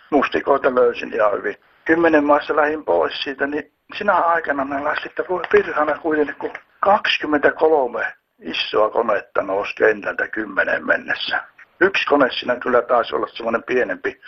mustikoita 0.10 0.76
löysin 0.76 1.14
ihan 1.14 1.34
hyvin. 1.34 1.56
Kymmenen 1.86 2.24
maassa 2.24 2.56
lähin 2.56 2.86
pois 2.86 3.24
siitä, 3.24 3.48
niin 3.48 3.72
sinä 3.98 4.14
aikana 4.14 4.64
ne 4.64 4.96
sitten 5.04 5.26
voi 5.30 5.42
pirhana 5.52 6.00
kuitenkin, 6.00 6.36
kun 6.36 6.52
23 6.80 8.14
isoa 8.42 8.90
konetta 8.90 9.42
nousi 9.42 9.76
kentältä 9.76 10.28
kymmenen 10.28 10.86
mennessä. 10.86 11.44
Yksi 11.82 12.06
kone 12.08 12.32
siinä 12.32 12.56
kyllä 12.56 12.82
taisi 12.82 13.16
olla 13.16 13.28
semmoinen 13.28 13.64
pienempi 13.64 14.22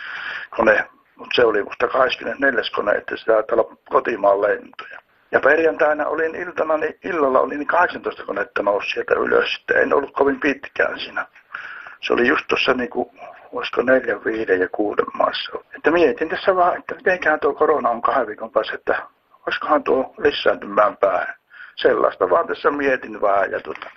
kone, 0.49 0.89
mutta 1.15 1.35
se 1.35 1.45
oli 1.45 1.63
musta 1.63 1.87
24 1.87 2.61
kone, 2.75 2.91
että 2.91 3.17
sitä 3.17 3.33
olla 3.51 3.77
kotimaan 3.89 4.41
lentoja. 4.41 4.99
Ja 5.31 5.39
perjantaina 5.39 6.05
olin 6.05 6.35
iltana, 6.35 6.77
niin 6.77 6.99
illalla 7.03 7.39
oli 7.39 7.57
niin 7.57 7.67
18 7.67 8.25
konetta 8.25 8.63
nousi 8.63 8.89
sieltä 8.89 9.15
ylös, 9.15 9.55
että 9.59 9.79
en 9.79 9.93
ollut 9.93 10.13
kovin 10.13 10.39
pitkään 10.39 10.99
siinä. 10.99 11.25
Se 12.01 12.13
oli 12.13 12.27
just 12.27 12.45
tuossa 12.47 12.73
niin 12.73 12.89
kuin, 12.89 13.09
olisiko 13.51 13.81
neljän, 13.81 14.25
viiden 14.25 14.59
ja 14.59 14.69
kuuden 14.69 15.05
maassa. 15.13 15.51
Että 15.75 15.91
mietin 15.91 16.29
tässä 16.29 16.55
vaan, 16.55 16.77
että 16.77 16.95
mitenkään 16.95 17.39
tuo 17.39 17.53
korona 17.53 17.89
on 17.89 18.01
kahden 18.01 18.27
viikon 18.27 18.51
päässä, 18.51 18.75
että 18.75 19.01
olisikohan 19.47 19.83
tuo 19.83 20.13
lisääntymään 20.17 20.97
päin. 20.97 21.36
Sellaista 21.77 22.29
vaan 22.29 22.47
tässä 22.47 22.71
mietin 22.71 23.21
vähän 23.21 23.51
ja 23.51 23.59
tuota, 23.59 23.89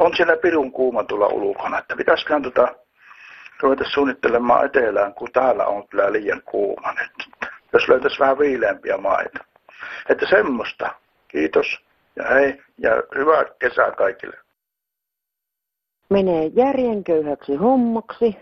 on 0.00 0.16
siellä 0.16 0.36
pirun 0.36 0.72
kuuma 0.72 1.04
tulla 1.04 1.26
ulkona, 1.26 1.78
että 1.78 1.96
pitäisiköhän 1.96 2.42
tuota, 2.42 2.74
ruveta 3.60 3.84
suunnittelemaan 3.88 4.66
etelään, 4.66 5.14
kun 5.14 5.28
täällä 5.32 5.66
on 5.66 5.88
kyllä 5.88 6.12
liian 6.12 6.42
kuuma 6.44 6.92
nyt. 6.92 7.48
Jos 7.72 7.88
löytäisi 7.88 8.18
vähän 8.18 8.38
viileämpiä 8.38 8.96
maita. 8.96 9.44
Että 10.08 10.26
semmoista. 10.30 10.90
Kiitos 11.28 11.66
ja 12.16 12.24
hei 12.24 12.62
ja 12.78 12.90
hyvää 13.14 13.44
kesää 13.58 13.90
kaikille. 13.92 14.36
Menee 16.10 16.46
järjenköyhäksi 16.46 17.56
hommaksi, 17.56 18.36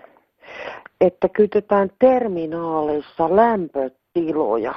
että 1.01 1.29
kytetään 1.29 1.91
terminaaleissa 1.99 3.37
lämpötiloja. 3.37 4.75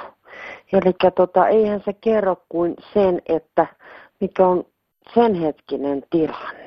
Eli 0.72 0.94
tota, 1.14 1.48
eihän 1.48 1.82
se 1.84 1.92
kerro 1.92 2.36
kuin 2.48 2.74
sen, 2.94 3.22
että 3.26 3.66
mikä 4.20 4.46
on 4.46 4.64
sen 5.14 5.34
hetkinen 5.34 6.02
tilanne. 6.10 6.64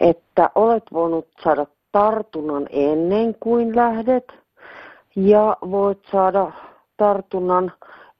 Että 0.00 0.50
olet 0.54 0.84
voinut 0.92 1.28
saada 1.44 1.66
tartunnan 1.92 2.66
ennen 2.70 3.34
kuin 3.40 3.76
lähdet 3.76 4.32
ja 5.16 5.56
voit 5.70 5.98
saada 6.12 6.52
tartunnan 6.96 7.72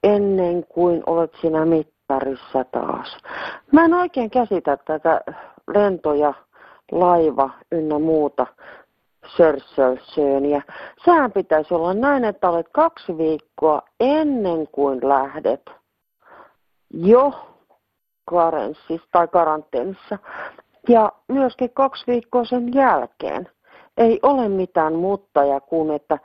ennen 0.03 0.65
kuin 0.69 1.03
olet 1.07 1.33
siinä 1.41 1.65
mittarissa 1.65 2.65
taas. 2.65 3.19
Mä 3.73 3.85
en 3.85 3.95
oikein 3.95 4.31
käsitä 4.31 4.77
tätä 4.77 5.21
lentoja, 5.75 6.35
laiva 6.93 7.51
ynnä 7.73 7.99
muuta 7.99 8.47
sörssölsööniä. 9.37 10.63
Sehän 11.05 11.33
pitäisi 11.33 11.75
olla 11.75 11.95
näin, 11.95 12.25
että 12.25 12.51
olet 12.51 12.67
kaksi 12.73 13.19
viikkoa 13.19 13.83
ennen 14.01 14.69
kuin 14.73 15.09
lähdet 15.09 15.71
jo 16.91 17.33
karenssissa 18.25 19.09
tai 19.13 19.29
karanteenissa 19.29 20.19
ja 20.89 21.13
myöskin 21.29 21.71
kaksi 21.71 22.05
viikkoa 22.07 22.45
sen 22.45 22.75
jälkeen 22.75 23.49
ei 23.97 24.21
ole 24.23 24.49
mitään 24.49 24.93
ja 25.49 25.61
kuin, 25.61 25.91
että 25.91 26.19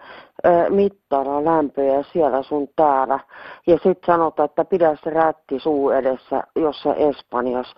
ö, 0.46 0.70
mittara 0.70 1.46
lämpöjä 1.46 2.04
siellä 2.14 2.44
sun 2.44 2.68
täällä. 2.76 3.20
Ja 3.68 3.74
sitten 3.74 4.06
sanotaan, 4.06 4.46
että 4.46 4.66
pidä 4.66 4.98
se 5.04 5.10
rätti 5.10 5.60
suu 5.60 5.90
edessä 5.90 6.44
jossa 6.56 6.96
Espanjassa. 6.96 7.76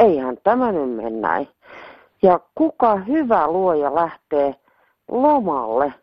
Eihän 0.00 0.36
tämä 0.44 0.72
nyt 0.72 0.96
mene 0.96 1.10
näin. 1.10 1.48
Ja 2.22 2.40
kuka 2.54 2.96
hyvä 2.96 3.46
luoja 3.46 3.94
lähtee 3.94 4.54
lomalle 5.08 5.94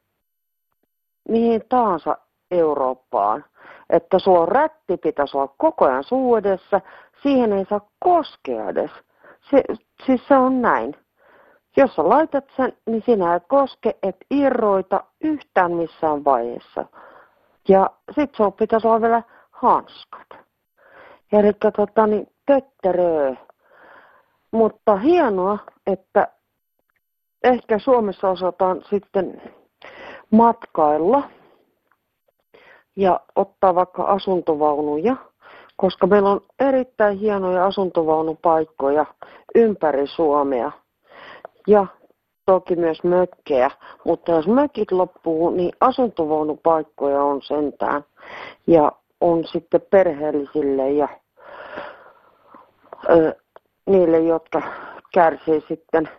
mihin 1.29 1.61
tahansa 1.69 2.17
Eurooppaan, 2.51 3.45
että 3.89 4.19
sulla 4.19 4.45
rätti 4.45 4.97
pitäisi 4.97 5.37
olla 5.37 5.53
koko 5.57 5.85
ajan 5.85 6.03
suu 6.03 6.35
edessä, 6.35 6.81
siihen 7.23 7.53
ei 7.53 7.65
saa 7.69 7.89
koskea 7.99 8.69
edes. 8.69 8.91
Se, 9.49 9.63
siis 10.05 10.27
se 10.27 10.37
on 10.37 10.61
näin. 10.61 10.95
Jos 11.77 11.95
sä 11.95 12.09
laitat 12.09 12.45
sen, 12.57 12.73
niin 12.85 13.03
sinä 13.05 13.35
et 13.35 13.43
koske, 13.47 13.97
et 14.03 14.15
irroita 14.31 15.03
yhtään 15.21 15.71
missään 15.71 16.23
vaiheessa. 16.25 16.85
Ja 17.67 17.89
sit 18.15 18.35
sun 18.35 18.53
pitäisi 18.53 18.87
olla 18.87 19.01
vielä 19.01 19.23
hanskat. 19.51 20.27
Eli 21.31 21.53
tota 21.53 22.07
niin, 22.07 22.27
tötteröö. 22.45 23.33
Mutta 24.51 24.95
hienoa, 24.95 25.57
että 25.87 26.27
ehkä 27.43 27.79
Suomessa 27.79 28.29
osataan 28.29 28.81
sitten 28.89 29.41
matkailla 30.31 31.23
ja 32.95 33.19
ottaa 33.35 33.75
vaikka 33.75 34.03
asuntovaunuja, 34.03 35.15
koska 35.77 36.07
meillä 36.07 36.29
on 36.29 36.41
erittäin 36.59 37.17
hienoja 37.17 37.65
asuntovaunupaikkoja 37.65 39.05
ympäri 39.55 40.07
Suomea 40.07 40.71
ja 41.67 41.87
toki 42.45 42.75
myös 42.75 43.03
mökkejä. 43.03 43.71
Mutta 44.05 44.31
jos 44.31 44.47
mökit 44.47 44.91
loppuu, 44.91 45.49
niin 45.49 45.71
asuntovaunupaikkoja 45.79 47.23
on 47.23 47.41
sentään. 47.41 48.05
Ja 48.67 48.91
on 49.21 49.47
sitten 49.47 49.81
perheellisille 49.89 50.91
ja 50.91 51.07
ö, 53.09 53.35
niille, 53.85 54.19
jotka 54.19 54.61
kärsii 55.13 55.63
sitten 55.67 56.09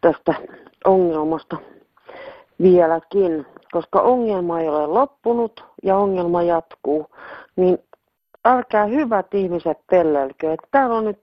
tästä 0.00 0.34
ongelmasta 0.84 1.56
vieläkin. 2.62 3.46
Koska 3.72 4.00
ongelma 4.00 4.60
ei 4.60 4.68
ole 4.68 4.86
loppunut 4.86 5.64
ja 5.82 5.96
ongelma 5.96 6.42
jatkuu, 6.42 7.06
niin 7.56 7.78
älkää 8.44 8.84
hyvät 8.84 9.34
ihmiset 9.34 9.78
pellelkö. 9.90 10.52
Että 10.52 10.68
täällä 10.70 10.96
on 10.96 11.04
nyt, 11.04 11.22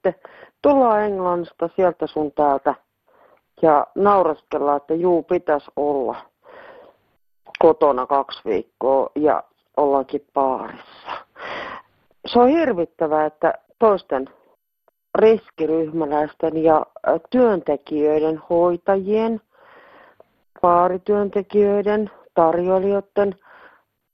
tullaan 0.61 1.03
Englannista 1.03 1.69
sieltä 1.75 2.07
sun 2.07 2.31
täältä 2.31 2.75
ja 3.61 3.87
nauraskellaan, 3.95 4.77
että 4.77 4.93
juu, 4.93 5.23
pitäisi 5.23 5.71
olla 5.75 6.15
kotona 7.59 8.05
kaksi 8.05 8.41
viikkoa 8.45 9.09
ja 9.15 9.43
ollaankin 9.77 10.25
paarissa. 10.33 11.11
Se 12.25 12.39
on 12.39 12.47
hirvittävää, 12.47 13.25
että 13.25 13.53
toisten 13.79 14.29
riskiryhmäläisten 15.17 16.63
ja 16.63 16.85
työntekijöiden, 17.29 18.41
hoitajien, 18.49 19.41
paarityöntekijöiden, 20.61 22.11
tarjoilijoiden, 22.33 23.35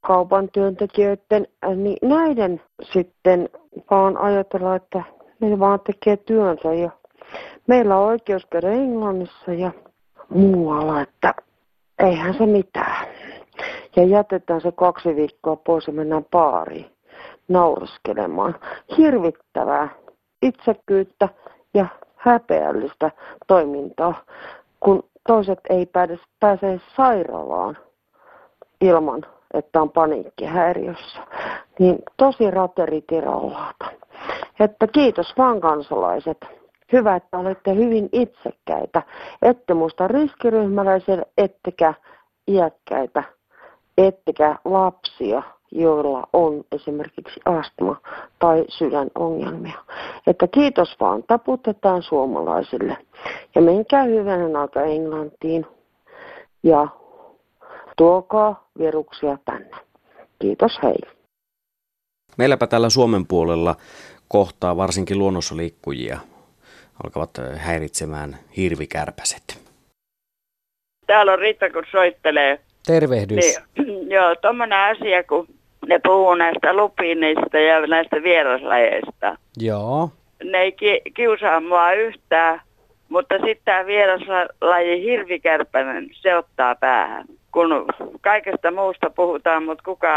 kaupan 0.01 0.49
työntekijöiden, 0.53 1.47
niin 1.75 1.97
näiden 2.01 2.61
sitten 2.81 3.49
vaan 3.91 4.17
ajatella, 4.17 4.75
että 4.75 5.03
ne 5.39 5.59
vaan 5.59 5.79
tekee 5.79 6.17
työnsä 6.17 6.73
ja 6.73 6.89
meillä 7.67 7.97
on 7.97 8.07
oikeus 8.07 8.45
käydä 8.45 8.71
Englannissa 8.71 9.53
ja 9.53 9.71
muualla, 10.29 11.01
että 11.01 11.33
eihän 11.99 12.33
se 12.33 12.45
mitään. 12.45 13.07
Ja 13.95 14.03
jätetään 14.03 14.61
se 14.61 14.71
kaksi 14.71 15.15
viikkoa 15.15 15.55
pois 15.55 15.87
ja 15.87 15.93
mennään 15.93 16.25
baariin 16.31 16.85
nauraskelemaan. 17.47 18.55
Hirvittävää 18.97 19.89
itsekyyttä 20.43 21.29
ja 21.73 21.85
häpeällistä 22.15 23.11
toimintaa, 23.47 24.13
kun 24.79 25.03
toiset 25.27 25.59
ei 25.69 25.85
pääse, 25.85 26.19
pääse 26.39 26.81
sairaalaan 26.95 27.77
ilman, 28.81 29.25
että 29.53 29.81
on 29.81 29.89
paniikkihäiriössä. 29.89 31.19
Niin 31.79 31.99
tosi 32.17 32.51
rateritirolaata. 32.51 33.85
Että 34.59 34.87
kiitos 34.87 35.33
vaan 35.37 35.61
kansalaiset. 35.61 36.37
Hyvä, 36.91 37.15
että 37.15 37.37
olette 37.37 37.75
hyvin 37.75 38.09
itsekkäitä. 38.11 39.01
Ette 39.41 39.73
muista 39.73 40.07
riskiryhmäläisiä, 40.07 41.23
ettekä 41.37 41.93
iäkkäitä, 42.47 43.23
ettekä 43.97 44.55
lapsia, 44.65 45.43
joilla 45.75 46.27
on 46.33 46.63
esimerkiksi 46.71 47.39
astma 47.45 48.01
tai 48.39 48.65
sydänongelmia. 48.67 49.79
Että 50.27 50.47
kiitos 50.47 50.95
vaan, 50.99 51.23
taputetaan 51.27 52.03
suomalaisille. 52.03 52.97
Ja 53.55 53.61
menkää 53.61 54.03
hyvänen 54.03 54.55
aika 54.55 54.81
Englantiin 54.81 55.65
ja 56.63 56.87
tuokaa 57.97 58.67
viruksia 58.79 59.37
tänne. 59.45 59.77
Kiitos, 60.39 60.79
hei. 60.83 60.99
Meilläpä 62.37 62.67
tällä 62.67 62.89
Suomen 62.89 63.27
puolella 63.27 63.75
kohtaa 64.27 64.77
varsinkin 64.77 65.19
luonnossa 65.19 65.57
liikkujia 65.57 66.19
alkavat 67.03 67.29
häiritsemään 67.55 68.37
hirvikärpäset. 68.57 69.63
Täällä 71.07 71.33
on 71.33 71.39
Ritta, 71.39 71.69
kun 71.69 71.83
soittelee. 71.91 72.59
Tervehdys. 72.87 73.59
Niin, 73.77 74.09
joo, 74.15 74.35
tuommoinen 74.35 74.79
asia, 74.79 75.23
kun 75.23 75.47
ne 75.87 75.99
puhuu 76.03 76.35
näistä 76.35 76.73
lupiinista 76.73 77.59
ja 77.59 77.87
näistä 77.87 78.23
vieraslajeista. 78.23 79.37
Joo. 79.57 80.09
Ne 80.43 80.57
ei 80.57 80.71
ki- 80.71 81.01
kiusaa 81.13 81.59
mua 81.59 81.93
yhtään, 81.93 82.61
mutta 83.09 83.35
sitten 83.35 83.65
tämä 83.65 83.85
vieraslaji 83.85 85.03
hirvikärpänen, 85.03 86.09
se 86.13 86.37
ottaa 86.37 86.75
päähän. 86.75 87.25
Kun 87.51 87.85
kaikesta 88.21 88.71
muusta 88.71 89.09
puhutaan, 89.09 89.63
mutta 89.63 89.83
kuka 89.83 90.07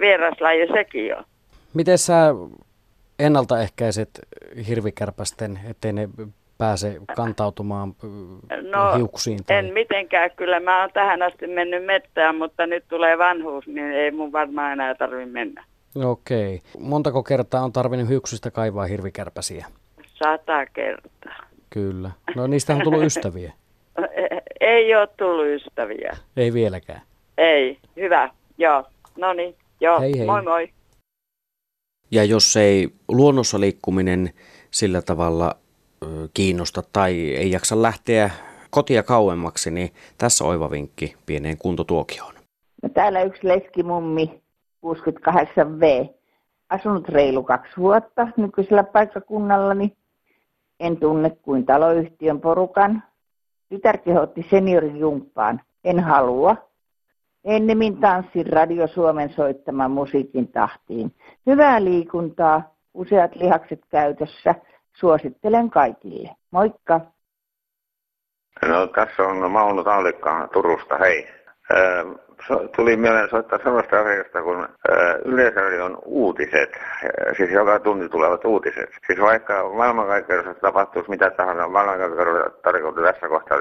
vieraslaji 0.00 0.68
sekin 0.72 1.16
on. 1.16 1.24
Miten 1.74 1.98
sä 1.98 2.34
ennaltaehkäiset 3.18 4.10
hirvikärpästen, 4.68 5.60
ettei 5.70 5.92
ne 5.92 6.08
pääse 6.60 7.00
kantautumaan 7.16 7.94
no, 8.70 8.96
hiuksiin? 8.96 9.44
Tai... 9.44 9.56
en 9.56 9.72
mitenkään. 9.72 10.30
Kyllä 10.36 10.60
mä 10.60 10.80
oon 10.80 10.90
tähän 10.94 11.22
asti 11.22 11.46
mennyt 11.46 11.84
mettään, 11.84 12.36
mutta 12.36 12.66
nyt 12.66 12.84
tulee 12.88 13.18
vanhuus, 13.18 13.66
niin 13.66 13.92
ei 13.92 14.10
mun 14.10 14.32
varmaan 14.32 14.72
enää 14.72 14.94
tarvi 14.94 15.26
mennä. 15.26 15.64
Okei. 16.04 16.60
Montako 16.78 17.22
kertaa 17.22 17.64
on 17.64 17.72
tarvinnut 17.72 18.08
hiuksista 18.08 18.50
kaivaa 18.50 18.86
hirvikärpäsiä? 18.86 19.66
Sata 20.06 20.66
kertaa. 20.66 21.36
Kyllä. 21.70 22.10
No 22.36 22.46
niistä 22.46 22.74
on 22.74 22.80
tullut 22.84 23.02
ystäviä. 23.10 23.52
Ei 24.60 24.94
ole 24.94 25.08
tullut 25.16 25.46
ystäviä. 25.46 26.16
Ei 26.36 26.52
vieläkään. 26.52 27.00
Ei, 27.38 27.78
hyvä. 27.96 28.30
Joo, 28.58 28.84
no 29.16 29.32
niin, 29.32 29.54
joo, 29.80 30.00
Hei, 30.00 30.18
hei. 30.18 30.26
moi 30.26 30.42
moi. 30.42 30.68
Ja 32.10 32.24
jos 32.24 32.56
ei 32.56 32.88
luonnossa 33.08 33.60
liikkuminen 33.60 34.30
sillä 34.70 35.02
tavalla 35.02 35.56
kiinnosta 36.34 36.82
tai 36.92 37.34
ei 37.34 37.50
jaksa 37.50 37.82
lähteä 37.82 38.30
kotia 38.70 39.02
kauemmaksi, 39.02 39.70
niin 39.70 39.90
tässä 40.18 40.44
oiva 40.44 40.70
vinkki 40.70 41.16
pieneen 41.26 41.58
kuntotuokioon. 41.58 42.34
No, 42.82 42.88
täällä 42.88 43.22
yksi 43.22 43.48
leskimummi, 43.48 44.40
68V, 44.86 46.14
asunut 46.70 47.08
reilu 47.08 47.42
kaksi 47.42 47.72
vuotta 47.76 48.28
nykyisellä 48.36 48.84
paikkakunnallani. 48.84 49.96
En 50.80 50.96
tunne 50.96 51.30
kuin 51.30 51.66
taloyhtiön 51.66 52.40
porukan. 52.40 53.02
Tytär 53.68 53.98
kehotti 53.98 54.46
seniorijumppaan. 54.50 55.60
En 55.84 56.00
halua. 56.00 56.56
Ennemmin 57.44 57.96
tanssin 57.96 58.46
Radio 58.46 58.86
Suomen 58.86 59.32
soittaman 59.36 59.90
musiikin 59.90 60.48
tahtiin. 60.48 61.14
Hyvää 61.46 61.84
liikuntaa, 61.84 62.74
useat 62.94 63.36
lihakset 63.36 63.80
käytössä. 63.88 64.54
Suosittelen 64.92 65.70
kaikille. 65.70 66.28
Moikka! 66.50 67.00
No 68.68 68.86
tässä 68.86 69.22
on 69.22 69.50
Mauno 69.50 69.84
Tallikka 69.84 70.48
Turusta, 70.52 70.98
hei. 70.98 71.28
So, 72.48 72.68
tuli 72.76 72.96
mieleen 72.96 73.30
soittaa 73.30 73.58
sellaista 73.62 74.00
asiasta 74.00 74.42
kuin 74.42 74.68
Yleisradion 75.24 75.98
uutiset, 76.04 76.70
siis 77.36 77.50
joka 77.50 77.80
tunti 77.80 78.08
tulevat 78.08 78.44
uutiset. 78.44 78.90
Siis 79.06 79.20
vaikka 79.20 79.68
maailmankaikkeudessa 79.68 80.54
tapahtuisi 80.54 81.10
mitä 81.10 81.30
tahansa, 81.30 81.68
maailmankaikkeudessa 81.68 82.50
tarkoittaa 82.62 83.04
tässä 83.04 83.28
kohtaa 83.28 83.58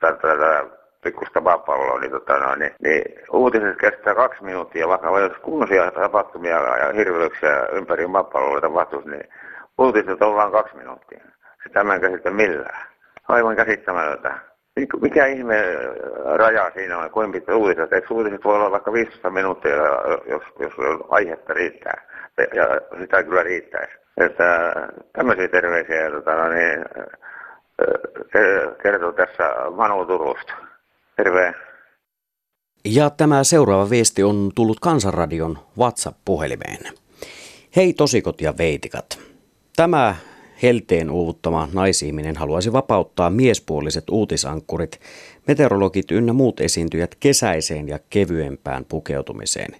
tätä 0.00 0.64
pikkusta 1.02 1.40
maapalloa, 1.40 2.00
niin, 2.00 2.10
tota, 2.10 2.38
no, 2.38 2.54
niin, 2.54 2.74
niin, 2.82 3.04
uutiset 3.32 3.78
kestää 3.80 4.14
kaksi 4.14 4.44
minuuttia, 4.44 4.88
vaikka 4.88 5.20
jos 5.20 5.32
kunnollisia 5.42 5.90
tapahtumia 5.90 6.56
ja 6.56 6.92
hirveyksiä 6.92 7.66
ympäri 7.72 8.06
maapalloa 8.06 8.60
tapahtuisi, 8.60 9.08
niin 9.08 9.28
uutiset 9.80 10.22
on 10.22 10.34
vain 10.34 10.52
kaksi 10.52 10.76
minuuttia. 10.76 11.20
Sitä 11.62 11.84
mä 11.84 11.94
en 11.94 12.00
käsitä 12.00 12.30
millään. 12.30 12.86
Aivan 13.28 13.56
käsittämätöntä. 13.56 14.38
Mikä 15.00 15.26
ihme 15.26 15.62
raja 16.24 16.70
siinä 16.74 16.98
on, 16.98 17.10
kuinka 17.10 17.32
pitkä 17.32 17.54
uutiset? 17.54 17.92
Eikö 17.92 18.14
uutiset 18.14 18.44
voi 18.44 18.56
olla 18.56 18.70
vaikka 18.70 18.92
15 18.92 19.30
minuuttia, 19.30 19.76
jos, 20.26 20.42
jos 20.58 20.72
aihetta 21.08 21.54
riittää? 21.54 22.02
Ja 22.54 22.66
sitä 23.00 23.22
kyllä 23.22 23.42
riittäisi. 23.42 23.92
Että 24.16 24.72
tämmöisiä 25.12 25.48
terveisiä 25.48 26.10
tota, 26.10 26.34
no 26.34 26.48
niin, 26.48 26.84
kertoo 28.82 29.12
tässä 29.12 29.44
Manu 29.76 30.06
Turusta. 30.06 30.52
Terve. 31.16 31.54
Ja 32.84 33.10
tämä 33.10 33.44
seuraava 33.44 33.90
viesti 33.90 34.22
on 34.22 34.50
tullut 34.54 34.80
Kansanradion 34.80 35.58
WhatsApp-puhelimeen. 35.78 36.94
Hei 37.76 37.92
tosikot 37.92 38.40
ja 38.40 38.54
veitikat. 38.58 39.29
Tämä 39.80 40.14
helteen 40.62 41.10
uuvuttama 41.10 41.68
naisihminen 41.72 42.36
haluaisi 42.36 42.72
vapauttaa 42.72 43.30
miespuoliset 43.30 44.04
uutisankkurit, 44.10 45.00
meteorologit 45.46 46.10
ynnä 46.10 46.32
muut 46.32 46.60
esiintyjät 46.60 47.14
kesäiseen 47.14 47.88
ja 47.88 47.98
kevyempään 48.10 48.84
pukeutumiseen. 48.84 49.76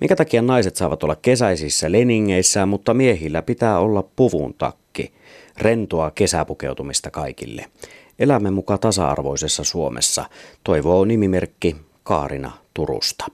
Minkä 0.00 0.16
takia 0.16 0.42
naiset 0.42 0.76
saavat 0.76 1.02
olla 1.02 1.16
kesäisissä 1.16 1.92
leningeissään, 1.92 2.68
mutta 2.68 2.94
miehillä 2.94 3.42
pitää 3.42 3.78
olla 3.78 4.04
puvun 4.16 4.54
takki. 4.54 5.12
Rentoa 5.58 6.10
kesäpukeutumista 6.10 7.10
kaikille. 7.10 7.64
Elämme 8.18 8.50
mukaan 8.50 8.80
tasa-arvoisessa 8.80 9.64
Suomessa, 9.64 10.24
toivoo 10.64 11.04
nimimerkki 11.04 11.76
Kaarina 12.02 12.50
Turusta. 12.74 13.26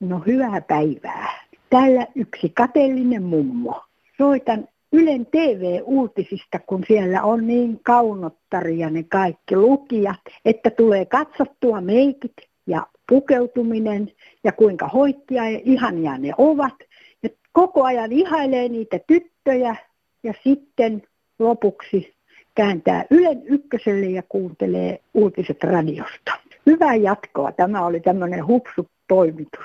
No 0.00 0.22
hyvää 0.26 0.60
päivää. 0.60 1.44
Täällä 1.70 2.06
yksi 2.14 2.48
kateellinen 2.48 3.22
mummo. 3.22 3.82
Soitan 4.18 4.68
Ylen 4.92 5.26
TV-uutisista, 5.26 6.58
kun 6.66 6.84
siellä 6.86 7.22
on 7.22 7.46
niin 7.46 7.80
kaunottaria 7.82 8.90
ne 8.90 9.02
kaikki 9.02 9.56
lukijat, 9.56 10.20
että 10.44 10.70
tulee 10.70 11.04
katsottua 11.04 11.80
meikit 11.80 12.32
ja 12.66 12.86
pukeutuminen 13.08 14.12
ja 14.44 14.52
kuinka 14.52 14.88
hoittia 14.88 15.50
ja 15.50 15.60
ihania 15.64 16.18
ne 16.18 16.32
ovat. 16.38 16.74
Ja 17.22 17.28
koko 17.52 17.84
ajan 17.84 18.12
ihailee 18.12 18.68
niitä 18.68 19.00
tyttöjä 19.06 19.76
ja 20.22 20.34
sitten 20.44 21.02
lopuksi 21.38 22.14
kääntää 22.54 23.04
Ylen 23.10 23.42
ykköselle 23.44 24.06
ja 24.06 24.22
kuuntelee 24.28 25.00
uutiset 25.14 25.64
radiosta. 25.64 26.32
Hyvää 26.66 26.94
jatkoa. 26.94 27.52
Tämä 27.52 27.86
oli 27.86 28.00
tämmöinen 28.00 28.46
hupsu 28.46 28.86
toimitus. 29.08 29.64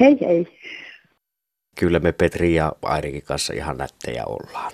Hei 0.00 0.18
hei. 0.20 0.46
Kyllä 1.78 1.98
me 1.98 2.12
Petri 2.12 2.54
ja 2.54 2.72
Airikin 2.82 3.22
kanssa 3.22 3.52
ihan 3.54 3.76
nättejä 3.76 4.24
ollaan. 4.26 4.72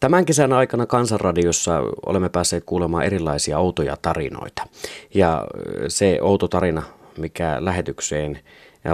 Tämän 0.00 0.24
kesän 0.24 0.52
aikana 0.52 0.86
Kansanradiossa 0.86 1.80
olemme 2.06 2.28
päässeet 2.28 2.64
kuulemaan 2.64 3.04
erilaisia 3.04 3.58
outoja 3.58 3.96
tarinoita. 4.02 4.66
Ja 5.14 5.46
se 5.88 6.18
outo 6.20 6.48
tarina, 6.48 6.82
mikä 7.18 7.56
lähetykseen 7.60 8.38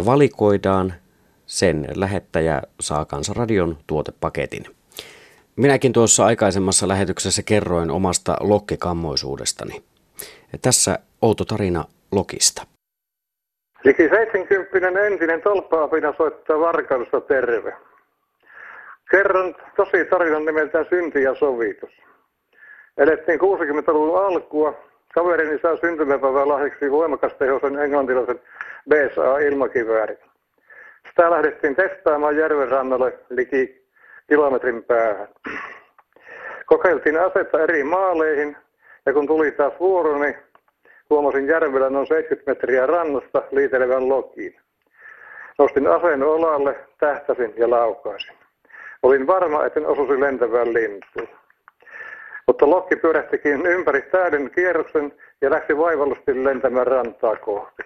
valikoidaan, 0.05 0.95
sen 1.47 1.88
lähettäjä 1.95 2.62
saa 2.81 3.05
Kansanradion 3.05 3.79
tuotepaketin. 3.87 4.64
Minäkin 5.57 5.93
tuossa 5.93 6.25
aikaisemmassa 6.27 6.88
lähetyksessä 6.88 7.43
kerroin 7.43 7.90
omasta 7.90 8.37
lokkikammoisuudestani. 8.40 9.83
Tässä 10.62 10.99
outo 11.23 11.45
tarina 11.45 11.85
Lokista. 12.12 12.66
Liki 13.85 14.09
70 14.09 15.01
entinen 15.01 15.43
tolppaapina 15.43 16.14
soittaa 16.16 16.61
Varkaudesta 16.61 17.21
terve. 17.21 17.75
Kerron 19.11 19.55
tosi 19.77 20.05
tarinan 20.05 20.45
nimeltään 20.45 20.87
Synti 20.90 21.23
ja 21.23 21.35
sovitus. 21.35 21.90
Elettiin 22.99 23.40
60-luvun 23.40 24.25
alkua. 24.25 24.75
Kaverini 25.14 25.59
saa 25.59 25.77
syntymäpäivän 25.77 26.49
lahjaksi 26.49 26.90
voimakastehoisen 26.90 27.79
englantilaisen 27.79 28.40
BSA-ilmakiväärin. 28.90 30.19
Sitä 31.09 31.31
lähdettiin 31.31 31.77
testaamaan 31.77 32.37
järven 32.37 32.69
rannalle 32.69 33.19
liki 33.31 33.87
kilometrin 34.29 34.85
päähän. 34.85 35.29
Kokeiltiin 36.66 37.21
asetta 37.21 37.62
eri 37.62 37.85
maaleihin 37.85 38.57
ja 39.07 39.12
kun 39.12 39.27
tuli 39.27 39.51
taas 39.51 39.73
vuoroni, 39.81 40.27
niin 40.27 40.37
huomasin 41.11 41.46
järvellä 41.46 41.90
noin 41.90 42.07
70 42.07 42.51
metriä 42.51 42.87
rannasta 42.87 43.42
liitelevän 43.51 44.09
lokiin. 44.09 44.61
Nostin 45.59 45.87
aseen 45.87 46.23
olalle, 46.23 46.77
tähtäsin 46.99 47.55
ja 47.57 47.70
laukaisin. 47.70 48.37
Olin 49.03 49.27
varma, 49.27 49.64
etten 49.64 49.87
osuisi 49.87 50.20
lentävään 50.20 50.75
lintuun. 50.75 51.29
Mutta 52.46 52.70
lokki 52.70 52.96
pyörähtikin 52.96 53.66
ympäri 53.66 54.03
täyden 54.03 54.51
kierroksen 54.51 55.12
ja 55.40 55.51
lähti 55.51 55.79
vaivallosti 55.79 56.44
lentämään 56.44 56.87
rantaa 56.87 57.37
kohti. 57.37 57.83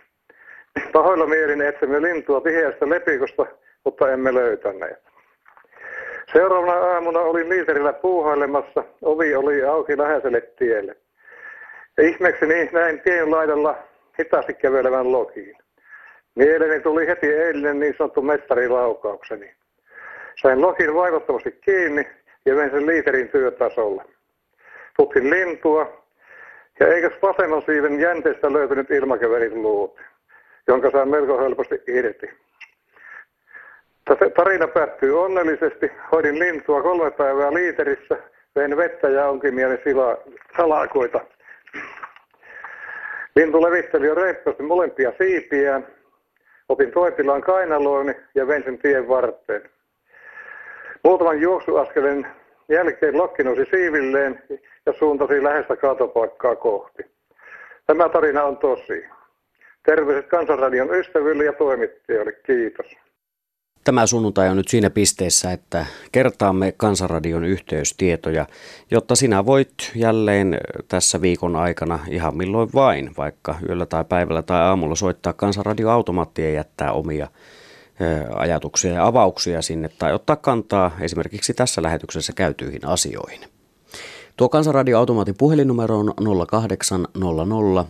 Pahoilla 0.93 1.27
mielin 1.27 1.63
etsimme 1.63 2.03
lintua 2.03 2.41
tiheästä 2.41 2.89
lepikosta, 2.89 3.47
mutta 3.85 4.13
emme 4.13 4.35
löytäneet. 4.35 5.03
Seuraavana 6.33 6.73
aamuna 6.73 7.21
olin 7.21 7.49
liiterillä 7.49 7.93
puuhailemassa. 7.93 8.85
Ovi 9.03 9.35
oli 9.35 9.65
auki 9.65 9.99
läheiselle 9.99 10.41
tielle. 10.41 10.97
Ja 11.97 12.09
ihmeekseni 12.09 12.71
näin 12.73 13.01
tien 13.01 13.31
laidalla 13.31 13.79
hitaasti 14.19 14.55
kävelevän 14.55 15.13
lokiin. 15.13 15.57
Mieleeni 16.35 16.81
tuli 16.81 17.07
heti 17.07 17.27
eilinen 17.27 17.81
niin 17.81 17.95
sanottu 17.99 18.23
mestarilaukauksenni. 18.23 19.55
Sain 20.43 20.63
lokin 20.63 20.95
vaivattomasti 20.95 21.53
kiinni 21.53 22.09
ja 22.47 22.57
vein 22.57 22.71
sen 22.71 22.87
liiterin 22.87 23.29
työtasolle. 23.29 24.05
Tutkin 24.97 25.31
lintua 25.31 26.05
ja 26.81 26.89
eikös 26.89 27.13
vasemman 27.23 27.63
siiven 27.63 28.01
jänteestä 28.01 28.53
löytynyt 28.53 28.91
ilmakeverin 28.91 29.63
luut, 29.63 30.01
jonka 30.67 30.91
sain 30.91 31.09
melko 31.09 31.39
helposti 31.39 31.83
irti. 31.87 32.31
Tarina 34.37 34.69
päättyy 34.69 35.25
onnellisesti. 35.25 35.93
Hoidin 36.13 36.39
lintua 36.39 36.83
kolme 36.83 37.11
päivää 37.11 37.55
liiterissä, 37.55 38.17
vein 38.57 38.77
vettä 38.77 39.09
ja 39.09 39.29
onkimieli 39.29 39.79
sila, 39.85 40.19
salakoita. 40.57 41.21
Lintu 43.37 43.63
levitteli 43.63 44.07
jo 44.07 44.15
reippaasti 44.15 44.63
molempia 44.63 45.13
siipiään. 45.19 45.87
Otin 46.69 46.93
toipilaan 46.93 47.43
kainalooni 47.43 48.15
ja 48.35 48.47
vein 48.47 48.65
sen 48.65 48.79
tien 48.79 49.09
varteen. 49.09 49.71
Muutaman 51.05 51.41
juoksuaskelen 51.41 52.27
jälkeen 52.69 53.19
lokki 53.19 53.43
nousi 53.43 53.65
siivilleen 53.65 54.43
ja 54.87 54.93
suuntasi 54.93 55.43
läheistä 55.43 55.77
kaatopaikkaa 55.77 56.57
kohti. 56.57 57.03
Tämä 57.87 58.09
tarina 58.09 58.45
on 58.45 58.57
tosi. 58.57 59.07
Terveiset 59.83 60.27
Kansanradion 60.27 60.95
ystäville 60.95 61.45
ja 61.45 61.53
toimittajille. 61.53 62.33
Kiitos. 62.33 63.04
Tämä 63.85 64.07
sunnuntai 64.07 64.49
on 64.49 64.57
nyt 64.57 64.69
siinä 64.69 64.91
pisteessä, 64.91 65.53
että 65.53 65.87
kertaamme 66.13 66.73
Kansanradion 66.73 67.45
yhteystietoja, 67.45 68.47
jotta 68.91 69.17
sinä 69.17 69.47
voit 69.47 69.93
jälleen 69.95 70.59
tässä 70.89 71.21
viikon 71.21 71.57
aikana 71.57 71.99
ihan 72.11 72.37
milloin 72.37 72.69
vain, 72.75 73.11
vaikka 73.17 73.55
yöllä 73.69 73.87
tai 73.87 74.05
päivällä 74.05 74.43
tai 74.43 74.61
aamulla 74.61 74.95
soittaa 74.95 75.33
Kansanradioautomaattia 75.33 76.45
ja 76.45 76.55
jättää 76.55 76.93
omia 76.93 77.29
ajatuksia 78.37 78.93
ja 78.93 79.07
avauksia 79.07 79.63
sinne 79.63 79.89
tai 79.99 80.13
ottaa 80.13 80.37
kantaa 80.37 80.91
esimerkiksi 81.01 81.55
tässä 81.55 81.83
lähetyksessä 81.83 82.33
käytyihin 82.33 82.87
asioihin. 82.87 83.54
Tuo 84.37 84.49
Kansanradioautomaatin 84.49 85.35
puhelinnumero 85.39 85.99
on 85.99 86.15
0800 86.47 87.87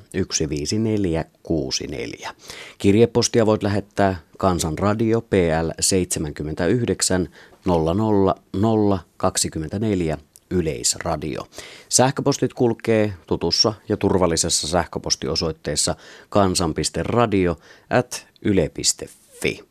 15464. 0.48 2.30
Kirjepostia 2.78 3.46
voit 3.46 3.62
lähettää 3.62 4.16
Kansanradio 4.38 5.20
PL 5.20 5.70
79 5.80 7.28
00024 7.66 10.18
Yleisradio. 10.50 11.46
Sähköpostit 11.88 12.54
kulkee 12.54 13.12
tutussa 13.26 13.74
ja 13.88 13.96
turvallisessa 13.96 14.68
sähköpostiosoitteessa 14.68 15.96
kansan.radio 16.28 17.56
at 17.90 18.26
yle.fi. 18.42 19.64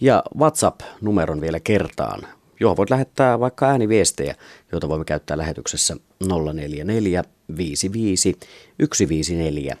Ja 0.00 0.22
WhatsApp-numeron 0.38 1.40
vielä 1.40 1.60
kertaan, 1.60 2.37
johon 2.60 2.76
voit 2.76 2.90
lähettää 2.90 3.40
vaikka 3.40 3.66
ääniviestejä, 3.66 4.34
joita 4.72 4.88
voimme 4.88 5.04
käyttää 5.04 5.38
lähetyksessä 5.38 5.96
044 6.28 7.22
55 7.56 8.38
154 8.82 9.76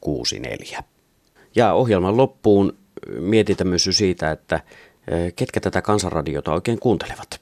64. 0.00 0.78
Ja 1.56 1.72
ohjelman 1.72 2.16
loppuun 2.16 2.72
mietitä 3.18 3.64
myös 3.64 3.88
siitä, 3.90 4.30
että 4.30 4.60
ketkä 5.36 5.60
tätä 5.60 5.82
kansanradiota 5.82 6.52
oikein 6.52 6.78
kuuntelevat. 6.78 7.40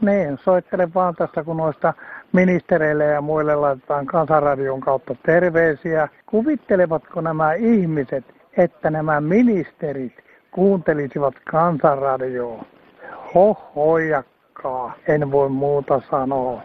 Niin, 0.00 0.38
soittele 0.44 0.94
vaan 0.94 1.14
tästä, 1.14 1.44
kun 1.44 1.56
noista 1.56 1.94
ministereille 2.32 3.04
ja 3.04 3.20
muille 3.20 3.56
laitetaan 3.56 4.06
kansanradion 4.06 4.80
kautta 4.80 5.14
terveisiä. 5.26 6.08
Kuvittelevatko 6.26 7.20
nämä 7.20 7.54
ihmiset, 7.54 8.24
että 8.56 8.90
nämä 8.90 9.20
ministerit 9.20 10.12
kuuntelisivat 10.50 11.34
kansanradioa? 11.50 12.64
Hohojakkaa, 13.34 14.94
en 15.08 15.30
voi 15.30 15.48
muuta 15.48 16.02
sanoa. 16.10 16.62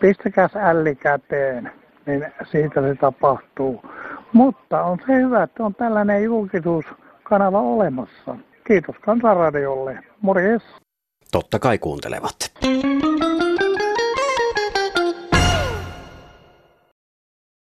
Pistäkäs 0.00 0.56
älli 0.56 0.94
käteen, 0.94 1.72
niin 2.06 2.26
siitä 2.50 2.80
se 2.80 2.94
tapahtuu. 2.94 3.82
Mutta 4.32 4.84
on 4.84 4.98
se 5.06 5.14
hyvä, 5.14 5.42
että 5.42 5.64
on 5.64 5.74
tällainen 5.74 6.22
julkisuuskanava 6.24 7.60
olemassa. 7.60 8.36
Kiitos 8.66 8.96
Kansanradiolle. 9.00 9.98
Morjes. 10.20 10.62
Totta 11.32 11.58
kai 11.58 11.78
kuuntelevat. 11.78 12.36